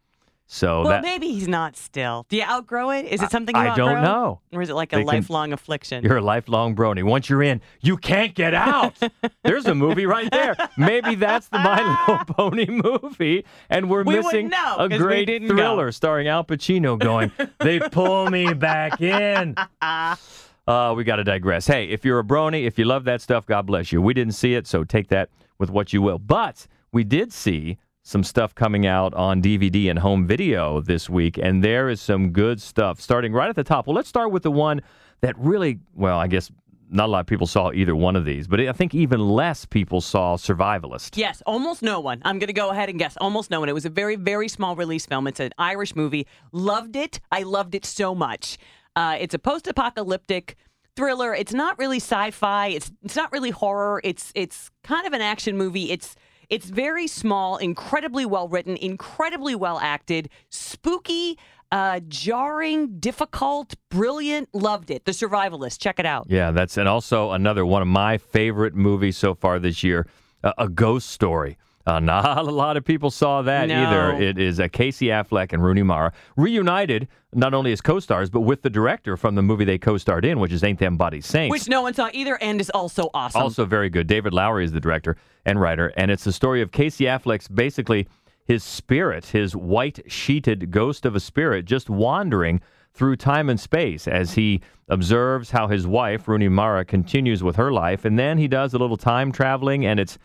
So 0.48 0.82
Well, 0.82 0.90
that 0.90 1.02
maybe 1.02 1.26
he's 1.26 1.48
not 1.48 1.76
still. 1.76 2.24
Do 2.28 2.36
you 2.36 2.44
outgrow 2.44 2.90
it? 2.90 3.06
Is 3.06 3.20
it 3.20 3.32
something 3.32 3.56
you 3.56 3.60
I 3.62 3.74
don't 3.74 4.00
know. 4.00 4.38
Or 4.52 4.62
is 4.62 4.70
it 4.70 4.74
like 4.74 4.92
a 4.92 4.96
They 4.96 5.02
can- 5.02 5.06
lifelong 5.08 5.52
affliction? 5.52 6.04
You're 6.04 6.18
a 6.18 6.22
lifelong 6.22 6.76
brony. 6.76 7.02
Once 7.02 7.28
you're 7.28 7.42
in, 7.42 7.60
you 7.80 7.96
can't 7.96 8.32
get 8.32 8.54
out. 8.54 8.94
There's 9.42 9.66
a 9.66 9.74
movie 9.74 10.06
right 10.06 10.30
there. 10.30 10.54
Maybe 10.78 11.16
that's 11.16 11.48
the 11.48 11.58
My 11.58 11.80
Little 12.06 12.24
Pony 12.26 12.66
movie, 12.68 13.44
and 13.70 13.90
we're 13.90 14.04
We 14.04 14.18
missing 14.18 14.48
know, 14.50 14.76
a 14.78 14.88
great 14.88 15.26
go. 15.26 15.48
thriller 15.48 15.90
starring 15.90 16.28
Al 16.28 16.44
Pacino 16.44 16.96
going, 16.96 17.32
"They 17.58 17.80
pull 17.80 18.30
me 18.30 18.52
back 18.54 19.00
in." 19.00 19.56
Uh, 20.66 20.92
we 20.96 21.04
got 21.04 21.16
to 21.16 21.24
digress. 21.24 21.66
Hey, 21.66 21.84
if 21.84 22.04
you're 22.04 22.18
a 22.18 22.24
brony, 22.24 22.66
if 22.66 22.78
you 22.78 22.84
love 22.84 23.04
that 23.04 23.20
stuff, 23.20 23.46
God 23.46 23.66
bless 23.66 23.92
you. 23.92 24.02
We 24.02 24.14
didn't 24.14 24.34
see 24.34 24.54
it, 24.54 24.66
so 24.66 24.82
take 24.82 25.08
that 25.08 25.30
with 25.58 25.70
what 25.70 25.92
you 25.92 26.02
will. 26.02 26.18
But 26.18 26.66
we 26.92 27.04
did 27.04 27.32
see 27.32 27.78
some 28.02 28.24
stuff 28.24 28.54
coming 28.54 28.86
out 28.86 29.14
on 29.14 29.40
DVD 29.40 29.90
and 29.90 29.98
home 29.98 30.26
video 30.26 30.80
this 30.80 31.08
week, 31.08 31.38
and 31.38 31.62
there 31.62 31.88
is 31.88 32.00
some 32.00 32.30
good 32.30 32.60
stuff 32.60 33.00
starting 33.00 33.32
right 33.32 33.48
at 33.48 33.56
the 33.56 33.64
top. 33.64 33.86
Well, 33.86 33.94
let's 33.94 34.08
start 34.08 34.32
with 34.32 34.42
the 34.42 34.50
one 34.50 34.80
that 35.20 35.38
really, 35.38 35.78
well, 35.94 36.18
I 36.18 36.26
guess 36.26 36.50
not 36.90 37.06
a 37.06 37.12
lot 37.12 37.20
of 37.20 37.26
people 37.26 37.46
saw 37.46 37.72
either 37.72 37.94
one 37.96 38.16
of 38.16 38.24
these, 38.24 38.46
but 38.46 38.60
I 38.60 38.72
think 38.72 38.94
even 38.94 39.20
less 39.20 39.64
people 39.64 40.00
saw 40.00 40.36
Survivalist. 40.36 41.16
Yes, 41.16 41.42
almost 41.46 41.82
no 41.82 42.00
one. 42.00 42.22
I'm 42.24 42.38
going 42.38 42.46
to 42.48 42.52
go 42.52 42.70
ahead 42.70 42.88
and 42.88 42.98
guess 42.98 43.16
almost 43.20 43.50
no 43.50 43.60
one. 43.60 43.68
It 43.68 43.72
was 43.72 43.86
a 43.86 43.90
very, 43.90 44.16
very 44.16 44.48
small 44.48 44.76
release 44.76 45.06
film. 45.06 45.26
It's 45.26 45.40
an 45.40 45.50
Irish 45.58 45.96
movie. 45.96 46.26
Loved 46.52 46.96
it. 46.96 47.20
I 47.30 47.42
loved 47.42 47.74
it 47.74 47.84
so 47.84 48.14
much. 48.14 48.56
Uh, 48.96 49.16
it's 49.20 49.34
a 49.34 49.38
post-apocalyptic 49.38 50.56
thriller. 50.96 51.34
It's 51.34 51.52
not 51.52 51.78
really 51.78 51.98
sci-fi. 51.98 52.68
It's 52.68 52.90
it's 53.04 53.14
not 53.14 53.30
really 53.30 53.50
horror. 53.50 54.00
It's 54.02 54.32
it's 54.34 54.70
kind 54.82 55.06
of 55.06 55.12
an 55.12 55.20
action 55.20 55.56
movie. 55.56 55.92
It's 55.92 56.16
it's 56.48 56.66
very 56.66 57.06
small, 57.06 57.58
incredibly 57.58 58.24
well 58.24 58.48
written, 58.48 58.76
incredibly 58.76 59.54
well 59.54 59.78
acted, 59.78 60.30
spooky. 60.48 61.38
Uh, 61.72 61.98
jarring, 62.06 63.00
difficult, 63.00 63.74
brilliant. 63.90 64.48
Loved 64.54 64.88
it. 64.88 65.04
The 65.04 65.10
Survivalist. 65.10 65.80
Check 65.80 65.98
it 65.98 66.06
out. 66.06 66.26
Yeah, 66.28 66.52
that's 66.52 66.76
and 66.76 66.88
also 66.88 67.32
another 67.32 67.66
one 67.66 67.82
of 67.82 67.88
my 67.88 68.18
favorite 68.18 68.76
movies 68.76 69.16
so 69.16 69.34
far 69.34 69.58
this 69.58 69.82
year, 69.82 70.06
uh, 70.44 70.52
A 70.58 70.68
Ghost 70.68 71.10
Story. 71.10 71.58
Uh, 71.86 72.00
not 72.00 72.38
a 72.46 72.50
lot 72.50 72.76
of 72.76 72.84
people 72.84 73.10
saw 73.10 73.42
that 73.42 73.68
No. 73.68 73.74
either. 73.82 74.22
It 74.22 74.38
is 74.38 74.58
uh, 74.58 74.68
Casey 74.72 75.06
Affleck 75.06 75.52
and 75.52 75.62
Rooney 75.62 75.82
Mara 75.82 76.12
reunited, 76.36 77.08
not 77.32 77.54
only 77.54 77.72
as 77.72 77.80
co-stars, 77.80 78.28
but 78.30 78.40
with 78.40 78.62
the 78.62 78.70
director 78.70 79.16
from 79.16 79.34
the 79.34 79.42
movie 79.42 79.64
they 79.64 79.78
co-starred 79.78 80.24
in, 80.24 80.40
which 80.40 80.52
is 80.52 80.64
Ain't 80.64 80.78
Them 80.78 80.96
Body 80.96 81.20
Saints. 81.20 81.50
Which 81.52 81.68
no 81.68 81.82
one 81.82 81.94
saw 81.94 82.08
either 82.12 82.36
and 82.42 82.60
is 82.60 82.70
also 82.70 83.10
awesome. 83.14 83.40
Also 83.40 83.64
very 83.64 83.88
good. 83.88 84.06
David 84.06 84.32
Lowery 84.34 84.64
is 84.64 84.72
the 84.72 84.80
director 84.80 85.16
and 85.44 85.60
writer, 85.60 85.92
and 85.96 86.10
it's 86.10 86.24
the 86.24 86.32
story 86.32 86.60
of 86.62 86.72
Casey 86.72 87.04
Affleck's 87.04 87.48
basically 87.48 88.08
his 88.44 88.62
spirit, 88.64 89.26
his 89.26 89.54
white 89.56 90.00
sheeted 90.10 90.70
ghost 90.70 91.04
of 91.04 91.14
a 91.14 91.20
spirit, 91.20 91.64
just 91.64 91.90
wandering 91.90 92.60
through 92.94 93.16
time 93.16 93.50
and 93.50 93.60
space 93.60 94.08
as 94.08 94.34
he 94.34 94.60
observes 94.88 95.50
how 95.50 95.66
his 95.68 95.86
wife 95.86 96.26
Rooney 96.28 96.48
Mara 96.48 96.84
continues 96.84 97.42
with 97.42 97.56
her 97.56 97.70
life, 97.72 98.04
and 98.04 98.18
then 98.18 98.38
he 98.38 98.48
does 98.48 98.72
a 98.72 98.78
little 98.78 98.96
time 98.96 99.30
traveling, 99.32 99.84
and 99.84 100.00
it's 100.00 100.16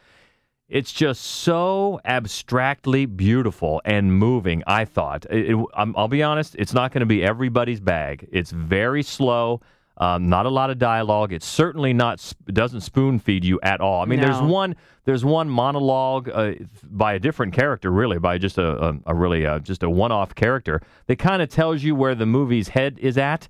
it's 0.71 0.91
just 0.91 1.21
so 1.21 1.99
abstractly 2.05 3.05
beautiful 3.05 3.81
and 3.85 4.17
moving. 4.17 4.63
I 4.65 4.85
thought. 4.85 5.25
It, 5.29 5.51
it- 5.51 5.65
I'm- 5.75 5.93
I'll 5.97 6.07
be 6.07 6.23
honest. 6.23 6.55
It's 6.57 6.73
not 6.73 6.91
going 6.91 7.01
to 7.01 7.05
be 7.05 7.23
everybody's 7.23 7.79
bag. 7.79 8.27
It's 8.31 8.51
very 8.51 9.03
slow. 9.03 9.61
Um, 9.97 10.29
not 10.29 10.45
a 10.47 10.49
lot 10.49 10.69
of 10.71 10.79
dialogue. 10.79 11.31
It's 11.33 11.45
certainly 11.45 11.93
not. 11.93 12.19
sp- 12.23 12.39
doesn't 12.53 12.81
spoon 12.81 13.19
feed 13.19 13.43
you 13.45 13.59
at 13.61 13.81
all. 13.81 14.01
I 14.01 14.05
mean, 14.05 14.19
there's 14.21 14.41
one. 14.41 14.75
There's 15.03 15.25
one 15.25 15.49
monologue 15.49 16.29
uh, 16.29 16.53
by 16.83 17.13
a 17.13 17.19
different 17.19 17.53
character, 17.53 17.91
really, 17.91 18.17
by 18.19 18.37
just 18.37 18.57
a, 18.57 18.89
a, 18.89 18.93
a 19.07 19.15
really 19.15 19.45
uh, 19.45 19.59
just 19.59 19.83
a 19.83 19.89
one-off 19.89 20.33
character 20.35 20.81
that 21.07 21.17
kind 21.17 21.41
of 21.41 21.49
tells 21.49 21.83
you 21.83 21.93
where 21.95 22.15
the 22.15 22.25
movie's 22.25 22.69
head 22.69 22.97
is 22.99 23.17
at. 23.17 23.47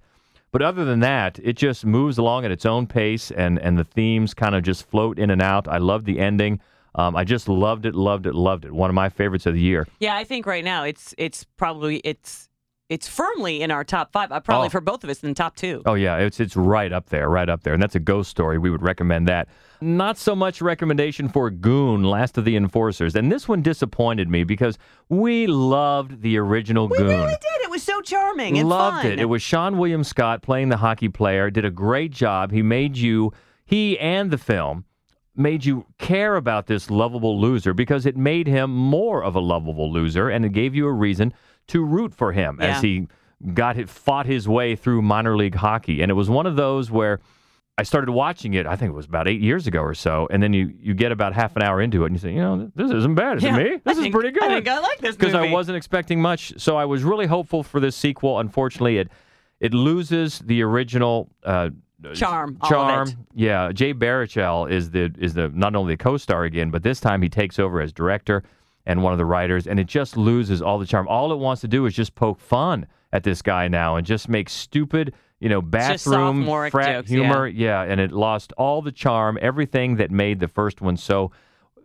But 0.51 0.61
other 0.61 0.83
than 0.83 0.99
that, 1.01 1.39
it 1.43 1.53
just 1.57 1.85
moves 1.85 2.17
along 2.17 2.43
at 2.45 2.51
its 2.51 2.65
own 2.65 2.87
pace, 2.87 3.31
and 3.31 3.59
and 3.59 3.77
the 3.77 3.83
themes 3.85 4.33
kind 4.33 4.55
of 4.55 4.63
just 4.63 4.89
float 4.89 5.19
in 5.19 5.29
and 5.29 5.41
out. 5.41 5.67
I 5.67 5.77
love 5.77 6.03
the 6.05 6.19
ending. 6.19 6.59
Um, 6.95 7.15
I 7.15 7.23
just 7.23 7.47
loved 7.47 7.85
it, 7.85 7.95
loved 7.95 8.25
it, 8.25 8.35
loved 8.35 8.65
it. 8.65 8.71
One 8.73 8.89
of 8.89 8.93
my 8.93 9.09
favorites 9.09 9.45
of 9.45 9.53
the 9.53 9.61
year. 9.61 9.87
Yeah, 9.99 10.15
I 10.15 10.23
think 10.23 10.45
right 10.45 10.63
now 10.63 10.83
it's 10.83 11.13
it's 11.17 11.45
probably 11.57 11.97
it's 12.03 12.49
it's 12.89 13.07
firmly 13.07 13.61
in 13.61 13.71
our 13.71 13.85
top 13.85 14.11
five. 14.11 14.29
Uh, 14.33 14.41
probably 14.41 14.65
Oh. 14.65 14.69
for 14.69 14.81
both 14.81 15.05
of 15.05 15.09
us 15.09 15.23
in 15.23 15.29
the 15.29 15.35
top 15.35 15.55
two. 15.55 15.81
Oh 15.85 15.93
yeah, 15.93 16.17
it's 16.17 16.41
it's 16.41 16.57
right 16.57 16.91
up 16.91 17.07
there, 17.07 17.29
right 17.29 17.47
up 17.47 17.63
there, 17.63 17.73
and 17.73 17.81
that's 17.81 17.95
a 17.95 17.99
ghost 18.01 18.29
story. 18.29 18.57
We 18.57 18.69
would 18.69 18.81
recommend 18.81 19.29
that. 19.29 19.47
Not 19.79 20.17
so 20.17 20.35
much 20.35 20.61
recommendation 20.61 21.29
for 21.29 21.49
Goon, 21.49 22.03
Last 22.03 22.37
of 22.37 22.43
the 22.43 22.57
Enforcers, 22.57 23.15
and 23.15 23.31
this 23.31 23.47
one 23.47 23.61
disappointed 23.61 24.29
me 24.29 24.43
because 24.43 24.77
we 25.07 25.47
loved 25.47 26.21
the 26.21 26.37
original 26.37 26.89
We 26.89 26.97
Goon. 26.97 27.07
We 27.07 27.13
really 27.15 27.31
did. 27.31 27.61
It 27.63 27.69
was 27.69 27.81
so 27.83 28.01
charming 28.01 28.57
and 28.59 28.67
Loved 28.67 29.03
fun. 29.03 29.11
it. 29.13 29.19
It 29.21 29.25
was 29.25 29.41
Seann 29.41 29.77
William 29.77 30.03
Scott 30.03 30.41
playing 30.41 30.67
the 30.67 30.77
hockey 30.77 31.07
player. 31.07 31.49
Did 31.49 31.63
a 31.63 31.71
great 31.71 32.11
job. 32.11 32.51
He 32.51 32.61
made 32.61 32.97
you, 32.97 33.31
he 33.63 33.97
and 33.97 34.29
the 34.29 34.37
film 34.37 34.83
made 35.35 35.63
you 35.63 35.85
care 35.97 36.35
about 36.35 36.67
this 36.67 36.89
lovable 36.89 37.39
loser 37.39 37.73
because 37.73 38.05
it 38.05 38.17
made 38.17 38.47
him 38.47 38.69
more 38.69 39.23
of 39.23 39.35
a 39.35 39.39
lovable 39.39 39.91
loser 39.91 40.29
and 40.29 40.43
it 40.45 40.51
gave 40.51 40.75
you 40.75 40.87
a 40.87 40.91
reason 40.91 41.33
to 41.67 41.83
root 41.85 42.13
for 42.13 42.31
him 42.33 42.59
as 42.59 42.81
he 42.81 43.07
got 43.53 43.77
it, 43.77 43.89
fought 43.89 44.25
his 44.25 44.47
way 44.47 44.75
through 44.75 45.01
minor 45.01 45.37
league 45.37 45.55
hockey. 45.55 46.01
And 46.01 46.11
it 46.11 46.15
was 46.15 46.29
one 46.29 46.45
of 46.45 46.55
those 46.57 46.91
where 46.91 47.21
I 47.77 47.83
started 47.83 48.11
watching 48.11 48.53
it, 48.53 48.67
I 48.67 48.75
think 48.75 48.89
it 48.89 48.93
was 48.95 49.05
about 49.05 49.27
eight 49.29 49.39
years 49.41 49.65
ago 49.65 49.79
or 49.81 49.93
so, 49.95 50.27
and 50.29 50.43
then 50.43 50.51
you, 50.53 50.73
you 50.79 50.93
get 50.93 51.11
about 51.13 51.33
half 51.33 51.55
an 51.55 51.61
hour 51.63 51.81
into 51.81 52.03
it 52.03 52.07
and 52.07 52.15
you 52.15 52.19
say, 52.19 52.33
you 52.33 52.41
know, 52.41 52.69
this 52.75 52.91
isn't 52.91 53.15
bad. 53.15 53.41
Yeah, 53.41 53.55
it 53.57 53.63
me? 53.63 53.73
I 53.75 53.81
This 53.85 53.97
is 53.97 54.03
think- 54.03 54.13
pretty 54.13 54.31
good 54.31 54.43
I 54.43 54.49
think 54.49 54.67
I 54.67 54.79
like 54.79 54.99
this 54.99 55.15
because 55.15 55.33
I 55.33 55.49
wasn't 55.49 55.77
expecting 55.77 56.21
much. 56.21 56.53
So 56.57 56.75
I 56.75 56.85
was 56.85 57.03
really 57.03 57.25
hopeful 57.25 57.63
for 57.63 57.79
this 57.79 57.95
sequel. 57.95 58.39
Unfortunately, 58.39 58.97
it 58.97 59.09
it 59.61 59.73
loses 59.73 60.39
the 60.39 60.61
original 60.63 61.29
uh, 61.43 61.69
Charm, 62.13 62.57
Charm, 62.67 63.09
yeah. 63.35 63.71
Jay 63.71 63.93
Baruchel 63.93 64.69
is 64.69 64.91
the 64.91 65.13
is 65.19 65.33
the 65.33 65.49
not 65.49 65.75
only 65.75 65.93
the 65.93 65.97
co-star 65.97 66.43
again, 66.43 66.71
but 66.71 66.83
this 66.83 66.99
time 66.99 67.21
he 67.21 67.29
takes 67.29 67.59
over 67.59 67.81
as 67.81 67.93
director 67.93 68.43
and 68.85 69.03
one 69.03 69.13
of 69.13 69.19
the 69.19 69.25
writers, 69.25 69.67
and 69.67 69.79
it 69.79 69.87
just 69.87 70.17
loses 70.17 70.61
all 70.61 70.79
the 70.79 70.85
charm. 70.85 71.07
All 71.07 71.31
it 71.31 71.37
wants 71.37 71.61
to 71.61 71.67
do 71.67 71.85
is 71.85 71.93
just 71.93 72.15
poke 72.15 72.39
fun 72.39 72.87
at 73.13 73.23
this 73.23 73.41
guy 73.41 73.67
now 73.67 73.95
and 73.95 74.05
just 74.05 74.29
make 74.29 74.49
stupid, 74.49 75.13
you 75.39 75.49
know, 75.49 75.61
bathroom 75.61 76.45
frat 76.71 77.01
jokes, 77.01 77.09
humor. 77.09 77.47
Yeah, 77.47 77.83
and 77.83 78.01
it 78.01 78.11
lost 78.11 78.53
all 78.53 78.81
the 78.81 78.91
charm, 78.91 79.37
everything 79.41 79.97
that 79.97 80.11
made 80.11 80.39
the 80.39 80.47
first 80.47 80.81
one 80.81 80.97
so 80.97 81.31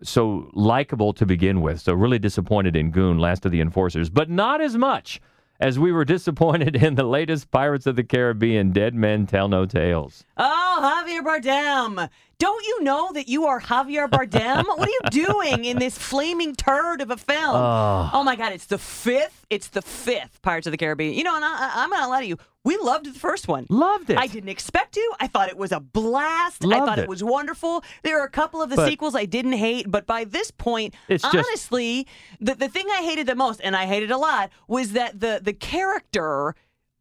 so 0.02 0.50
likable 0.52 1.12
to 1.14 1.26
begin 1.26 1.61
with. 1.61 1.81
So 1.81 1.94
really 1.94 2.18
disappointed 2.18 2.76
in 2.76 2.90
Goon, 2.90 3.18
Last 3.18 3.44
of 3.46 3.52
the 3.52 3.61
Enforcers, 3.61 4.11
but 4.11 4.31
not 4.31 4.61
as 4.61 4.76
much 4.76 5.20
as 5.61 5.79
we 5.79 5.92
were 5.92 6.05
disappointed 6.05 6.77
in 6.77 6.95
the 6.95 7.05
latest 7.05 7.51
Pirates 7.51 7.87
of 7.87 7.97
the 7.97 8.05
Caribbean, 8.05 8.73
Dead 8.73 8.95
Men 8.95 9.27
Tell 9.27 9.49
No 9.49 9.66
Tales. 9.66 10.25
Oh, 10.37 11.05
Javier 11.07 11.23
Bardem. 11.25 12.09
Don't 12.38 12.66
you 12.66 12.83
know 12.83 13.12
that 13.14 13.29
you 13.29 13.46
are 13.46 13.61
Javier 13.61 14.09
Bardem? 14.11 14.64
what 14.66 14.87
are 14.88 14.90
you 14.90 15.01
doing 15.27 15.64
in 15.64 15.79
this 15.79 15.96
flaming 15.96 16.55
turd 16.55 17.01
of 17.01 17.11
a 17.11 17.16
film? 17.16 17.57
Oh. 17.57 18.11
Oh 18.12 18.22
my 18.22 18.37
God, 18.37 18.53
it's 18.53 18.66
the 18.66 18.77
fifth. 18.77 19.46
It's 19.49 19.68
the 19.68 19.81
fifth 19.81 20.42
Pirates 20.42 20.66
of 20.66 20.72
the 20.72 20.77
Caribbean. 20.77 21.14
You 21.14 21.25
know, 21.25 21.35
and 21.35 21.44
I, 21.44 21.72
I'm 21.77 21.88
not 21.90 22.11
lie 22.11 22.20
to 22.20 22.27
you. 22.27 22.37
We 22.62 22.77
loved 22.77 23.07
the 23.07 23.18
first 23.18 23.49
one. 23.49 23.64
Loved 23.70 24.11
it. 24.11 24.18
I 24.18 24.27
didn't 24.27 24.51
expect 24.51 24.94
to. 24.94 25.12
I 25.20 25.29
thought 25.29 25.49
it 25.49 25.57
was 25.57 25.72
a 25.72 25.81
blast. 25.81 26.62
Loved 26.62 26.83
I 26.83 26.85
thought 26.87 26.99
it. 26.99 27.03
it. 27.05 27.09
was 27.09 27.25
wonderful. 27.25 27.83
There 28.03 28.20
are 28.20 28.27
a 28.27 28.31
couple 28.31 28.61
of 28.61 28.68
the 28.68 28.77
But- 28.77 28.88
sequels 28.88 29.14
I 29.14 29.25
didn't 29.25 29.53
hate, 29.53 29.90
but 29.90 30.05
by 30.07 30.25
this 30.25 30.51
point, 30.51 30.94
It's 31.09 31.22
just- 31.22 31.35
honestly, 31.35 32.07
the, 32.40 32.55
the 32.55 32.68
thing 32.68 32.87
I 32.90 33.03
hated 33.03 33.27
the 33.29 33.35
most, 33.37 33.61
and 33.62 33.75
I 33.77 33.87
hated 33.87 34.11
a 34.11 34.18
lot, 34.18 34.51
was 34.68 34.92
that 34.92 35.20
the 35.20 35.40
the 35.42 35.53
character 35.55 36.55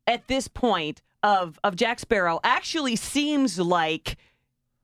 at 0.08 0.28
this 0.28 0.48
point 0.48 1.02
of 1.24 1.60
of 1.64 1.76
Jack 1.76 2.00
Sparrow 2.00 2.40
actually 2.44 2.96
seems 2.96 3.60
like 3.60 4.18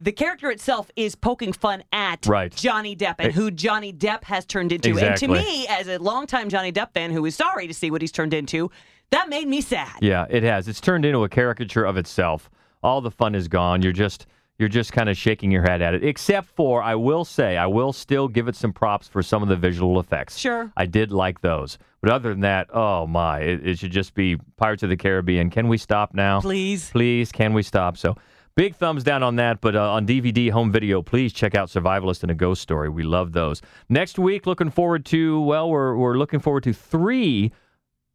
the 0.02 0.12
character 0.12 0.50
itself 0.50 0.90
is 0.96 1.16
poking 1.16 1.54
fun 1.54 1.84
at 1.94 2.26
Right. 2.26 2.54
Johnny 2.54 2.96
Depp 2.96 3.16
and 3.20 3.32
who 3.32 3.52
Johnny 3.52 3.94
Depp 3.94 4.24
has 4.24 4.46
turned 4.46 4.72
into. 4.72 4.90
Exactly. 4.90 5.08
And 5.08 5.18
to 5.20 5.50
me, 5.50 5.68
as 5.68 5.88
a 5.88 6.00
longtime 6.00 6.50
Johnny 6.50 6.72
Depp 6.72 6.94
fan 6.94 7.12
who 7.12 7.24
is 7.26 7.36
sorry 7.36 7.68
to 7.68 7.74
see 7.74 7.92
what 7.92 8.02
he's 8.02 8.12
turned 8.12 8.34
into, 8.34 8.72
that 9.12 9.30
made 9.30 9.48
me 9.48 9.62
sad. 9.62 9.98
Yeah, 10.02 10.26
it 10.30 10.44
has. 10.44 10.68
It's 10.68 10.82
turned 10.82 11.06
into 11.06 11.24
a 11.24 11.30
caricature 11.30 11.86
of 11.86 11.98
itself. 11.98 12.50
All 12.82 13.00
the 13.00 13.12
fun 13.12 13.36
is 13.36 13.48
gone. 13.48 13.82
You're 13.84 13.94
just 13.94 14.26
you're 14.58 14.70
just 14.70 14.94
kind 14.94 15.10
of 15.10 15.18
shaking 15.18 15.50
your 15.52 15.64
head 15.64 15.82
at 15.82 15.94
it. 15.96 16.04
Except 16.04 16.48
for 16.48 16.82
I 16.84 16.96
will 16.96 17.26
say, 17.26 17.58
I 17.58 17.66
will 17.68 17.94
still 17.94 18.28
give 18.28 18.48
it 18.48 18.56
some 18.56 18.74
props 18.74 19.08
for 19.08 19.22
some 19.24 19.42
of 19.44 19.50
the 19.50 19.56
visual 19.56 20.00
effects. 20.00 20.38
Sure. 20.38 20.72
I 20.78 20.86
did 20.86 21.12
like 21.12 21.42
those. 21.42 21.78
But 22.02 22.12
other 22.12 22.30
than 22.30 22.42
that, 22.42 22.74
oh 22.74 23.06
my, 23.06 23.40
it, 23.40 23.68
it 23.68 23.80
should 23.80 23.92
just 23.92 24.14
be 24.16 24.38
Pirates 24.58 24.82
of 24.84 24.90
the 24.90 24.98
Caribbean. 24.98 25.50
Can 25.50 25.68
we 25.68 25.78
stop 25.78 26.14
now? 26.14 26.42
Please. 26.42 26.90
Please, 26.90 27.32
can 27.32 27.54
we 27.54 27.64
stop? 27.64 27.98
So 27.98 28.16
big 28.56 28.76
thumbs 28.76 29.04
down 29.04 29.24
on 29.24 29.36
that. 29.38 29.62
But 29.62 29.76
uh, 29.76 29.94
on 29.94 30.06
DVD, 30.06 30.52
home 30.52 30.72
video, 30.72 31.02
please 31.02 31.34
check 31.34 31.56
out 31.56 31.70
Survivalist 31.70 32.22
and 32.24 32.32
a 32.32 32.36
Ghost 32.36 32.62
Story. 32.62 32.90
We 32.90 33.04
love 33.04 33.34
those. 33.34 33.62
Next 33.90 34.20
week, 34.20 34.46
looking 34.46 34.70
forward 34.70 35.06
to, 35.08 35.42
well, 35.42 35.70
we're, 35.70 35.96
we're 35.96 36.18
looking 36.18 36.40
forward 36.40 36.64
to 36.64 36.74
three. 36.74 37.52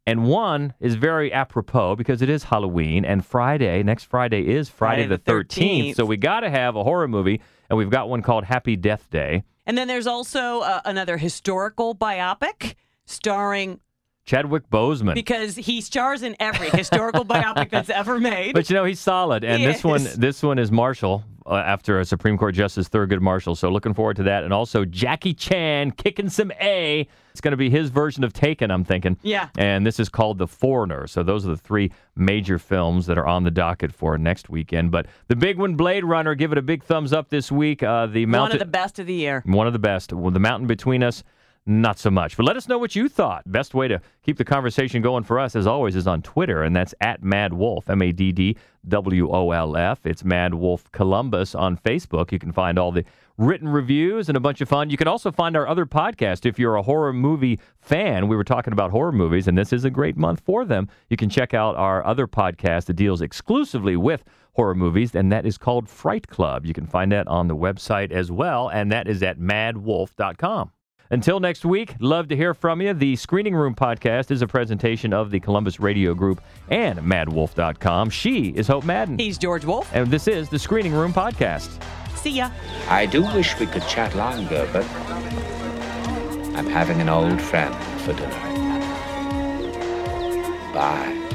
And 0.09 0.25
one 0.27 0.73
is 0.79 0.95
very 0.95 1.33
apropos 1.33 1.97
because 1.97 2.23
it 2.23 2.31
is 2.31 2.45
Halloween, 2.45 3.05
and 3.05 3.27
Friday, 3.27 3.83
next 3.83 4.05
Friday 4.05 4.47
is 4.47 4.69
Friday, 4.69 5.09
Friday 5.09 5.17
the 5.17 5.33
the 5.33 5.45
13th. 5.45 5.91
13th. 5.91 5.95
So 5.97 6.05
we 6.05 6.17
got 6.17 6.41
to 6.41 6.51
have 6.51 6.77
a 6.77 6.85
horror 6.85 7.09
movie, 7.09 7.41
and 7.69 7.77
we've 7.77 7.91
got 7.91 8.09
one 8.09 8.23
called 8.23 8.45
Happy 8.45 8.77
Death 8.77 9.11
Day. 9.11 9.43
And 9.67 9.77
then 9.77 9.89
there's 9.89 10.07
also 10.07 10.61
uh, 10.61 10.81
another 10.85 11.17
historical 11.17 11.93
biopic 11.93 12.75
starring 13.05 13.81
Chadwick 14.27 14.69
Boseman. 14.71 15.15
because 15.15 15.55
he 15.57 15.81
stars 15.81 16.23
in 16.23 16.37
every 16.41 16.69
historical 16.71 17.25
biopic 17.25 17.71
that's 17.71 17.89
ever 17.91 18.19
made. 18.21 18.53
But 18.55 18.69
you 18.69 18.75
know 18.75 18.85
he's 18.85 19.01
solid, 19.01 19.45
and 19.45 19.61
He 19.61 19.67
this 19.67 19.83
one, 19.85 20.07
this 20.17 20.43
one 20.43 20.59
is 20.59 20.71
Marshall 20.73 21.25
uh, 21.47 21.55
after 21.55 22.01
a 22.01 22.05
Supreme 22.05 22.37
Court 22.37 22.55
Justice 22.55 22.89
Thurgood 22.89 23.21
Marshall. 23.21 23.55
So 23.55 23.71
looking 23.71 23.95
forward 23.95 24.17
to 24.17 24.25
that, 24.25 24.43
and 24.45 24.53
also 24.53 24.85
Jackie 24.85 25.33
Chan 25.33 25.93
kicking 25.93 26.29
some 26.29 26.51
A. 26.61 27.09
It's 27.31 27.41
going 27.43 27.53
to 27.53 27.57
be 27.59 27.69
his 27.69 27.91
version 27.91 28.25
of 28.25 28.33
Taken, 28.33 28.71
I'm 28.71 28.83
thinking. 28.83 29.19
Yeah. 29.23 29.51
And 29.59 29.87
this 29.87 30.01
is 30.01 30.09
called 30.09 30.39
The 30.39 30.47
Foreigner. 30.47 31.07
So 31.07 31.23
those 31.23 31.45
are 31.47 31.51
the 31.51 31.57
three 31.59 31.93
major 32.17 32.59
films 32.59 33.05
that 33.07 33.19
are 33.19 33.27
on 33.27 33.45
the 33.45 33.51
docket 33.51 33.93
for 33.93 34.17
next 34.17 34.49
weekend. 34.49 34.91
But 34.91 35.05
the 35.29 35.37
big 35.37 35.59
one, 35.59 35.75
Blade 35.77 36.03
Runner, 36.03 36.35
give 36.35 36.51
it 36.51 36.57
a 36.57 36.63
big 36.63 36.83
thumbs 36.83 37.13
up 37.13 37.29
this 37.29 37.53
week. 37.53 37.83
Uh, 37.83 38.07
the 38.07 38.25
One 38.25 38.51
of 38.53 38.59
the 38.59 38.65
best 38.65 38.99
of 38.99 39.07
the 39.07 39.13
year. 39.13 39.43
one 39.45 39.67
of 39.67 39.75
the 39.75 39.79
best. 39.79 40.15
Well, 40.15 40.31
the 40.31 40.41
mountain 40.41 40.67
between 40.67 41.03
us, 41.03 41.23
not 41.67 41.99
so 41.99 42.11
much. 42.11 42.37
But 42.37 42.47
let 42.47 42.57
us 42.57 42.69
know 42.69 42.79
what 42.79 42.95
you 42.95 43.09
thought. 43.09 43.43
Best 43.51 43.75
way 43.75 43.89
to 43.89 44.01
keep 44.23 44.39
the 44.39 44.45
conversation 44.45 45.03
going 45.03 45.25
for 45.25 45.39
us, 45.39 45.57
as 45.57 45.67
always, 45.67 45.97
is 45.97 46.07
on 46.07 46.23
Twitter, 46.23 46.63
and 46.63 46.75
that's 46.75 46.95
at 47.01 47.23
Mad 47.23 47.53
Wolf, 47.53 47.91
M 47.91 48.03
A 48.03 48.13
D 48.13 48.33
D 48.33 48.57
W 48.89 49.31
O 49.31 49.51
L 49.51 49.77
F. 49.77 50.07
It's 50.07 50.25
Mad 50.25 50.55
Wolf 50.55 50.91
Columbus 50.93 51.55
on 51.55 51.77
Facebook. 51.77 52.31
You 52.31 52.39
can 52.39 52.53
find 52.53 52.79
all 52.79 52.93
the 52.93 53.05
written 53.37 53.69
reviews 53.69 54.29
and 54.29 54.37
a 54.37 54.41
bunch 54.41 54.61
of 54.61 54.69
fun. 54.69 54.91
You 54.91 54.97
can 54.97 55.09
also 55.09 55.31
find 55.33 55.57
our 55.57 55.67
other 55.67 55.87
podcast 55.87 56.47
if 56.47 56.59
you're 56.59 56.77
a 56.77 56.83
horror 56.83 57.13
movie 57.13 57.59
fan. 57.81 58.29
We 58.29 58.37
were 58.37 58.45
talking 58.45 58.73
about 58.73 58.93
horror 58.93 59.13
movies, 59.13 59.49
and 59.49 59.59
this 59.59 59.73
is 59.73 59.85
a 59.85 59.91
great 59.91 60.17
month 60.17 60.41
for 60.45 60.65
them. 60.65 60.89
You 61.11 61.17
can 61.17 61.29
check 61.29 61.53
out 61.53 61.77
our 61.77 62.05
other 62.07 62.27
podcast 62.27 62.87
that 62.87 62.95
deals 62.95 63.21
exclusively 63.21 63.97
with 63.97 64.25
horror 64.53 64.75
movies, 64.75 65.15
and 65.15 65.31
that 65.33 65.45
is 65.45 65.59
called 65.59 65.89
Fright 65.89 66.29
Club. 66.29 66.65
You 66.65 66.73
can 66.73 66.87
find 66.87 67.13
that 67.13 67.27
on 67.29 67.49
the 67.49 67.57
website 67.57 68.11
as 68.11 68.31
well, 68.31 68.69
and 68.69 68.91
that 68.91 69.07
is 69.09 69.23
at 69.23 69.39
madwolf.com. 69.39 70.71
Until 71.11 71.41
next 71.41 71.65
week, 71.65 71.95
love 72.01 72.29
to 72.29 72.37
hear 72.37 72.55
from 72.55 72.81
you. 72.81 72.93
The 72.93 73.17
Screening 73.17 73.55
Room 73.55 73.75
podcast 73.75 74.31
is 74.31 74.43
a 74.43 74.47
presentation 74.47 75.13
of 75.13 75.31
the 75.31 75.41
Columbus 75.41 75.79
Radio 75.79 76.15
Group 76.15 76.41
and 76.69 76.99
MadWolf.com. 76.99 78.11
She 78.11 78.49
is 78.49 78.67
Hope 78.67 78.85
Madden. 78.85 79.19
He's 79.19 79.39
George 79.39 79.65
Wolf. 79.65 79.89
And 79.95 80.11
this 80.11 80.27
is 80.29 80.49
the 80.49 80.59
Screening 80.59 80.93
Room 80.93 81.13
podcast. 81.13 81.83
See 82.17 82.31
ya. 82.31 82.51
I 82.89 83.07
do 83.07 83.23
wish 83.23 83.59
we 83.59 83.67
could 83.67 83.87
chat 83.87 84.15
longer, 84.17 84.69
but 84.73 84.85
I'm 86.57 86.67
having 86.67 87.01
an 87.01 87.09
old 87.09 87.41
friend 87.41 87.75
for 88.01 88.13
dinner. 88.15 88.31
Bye. 90.73 91.26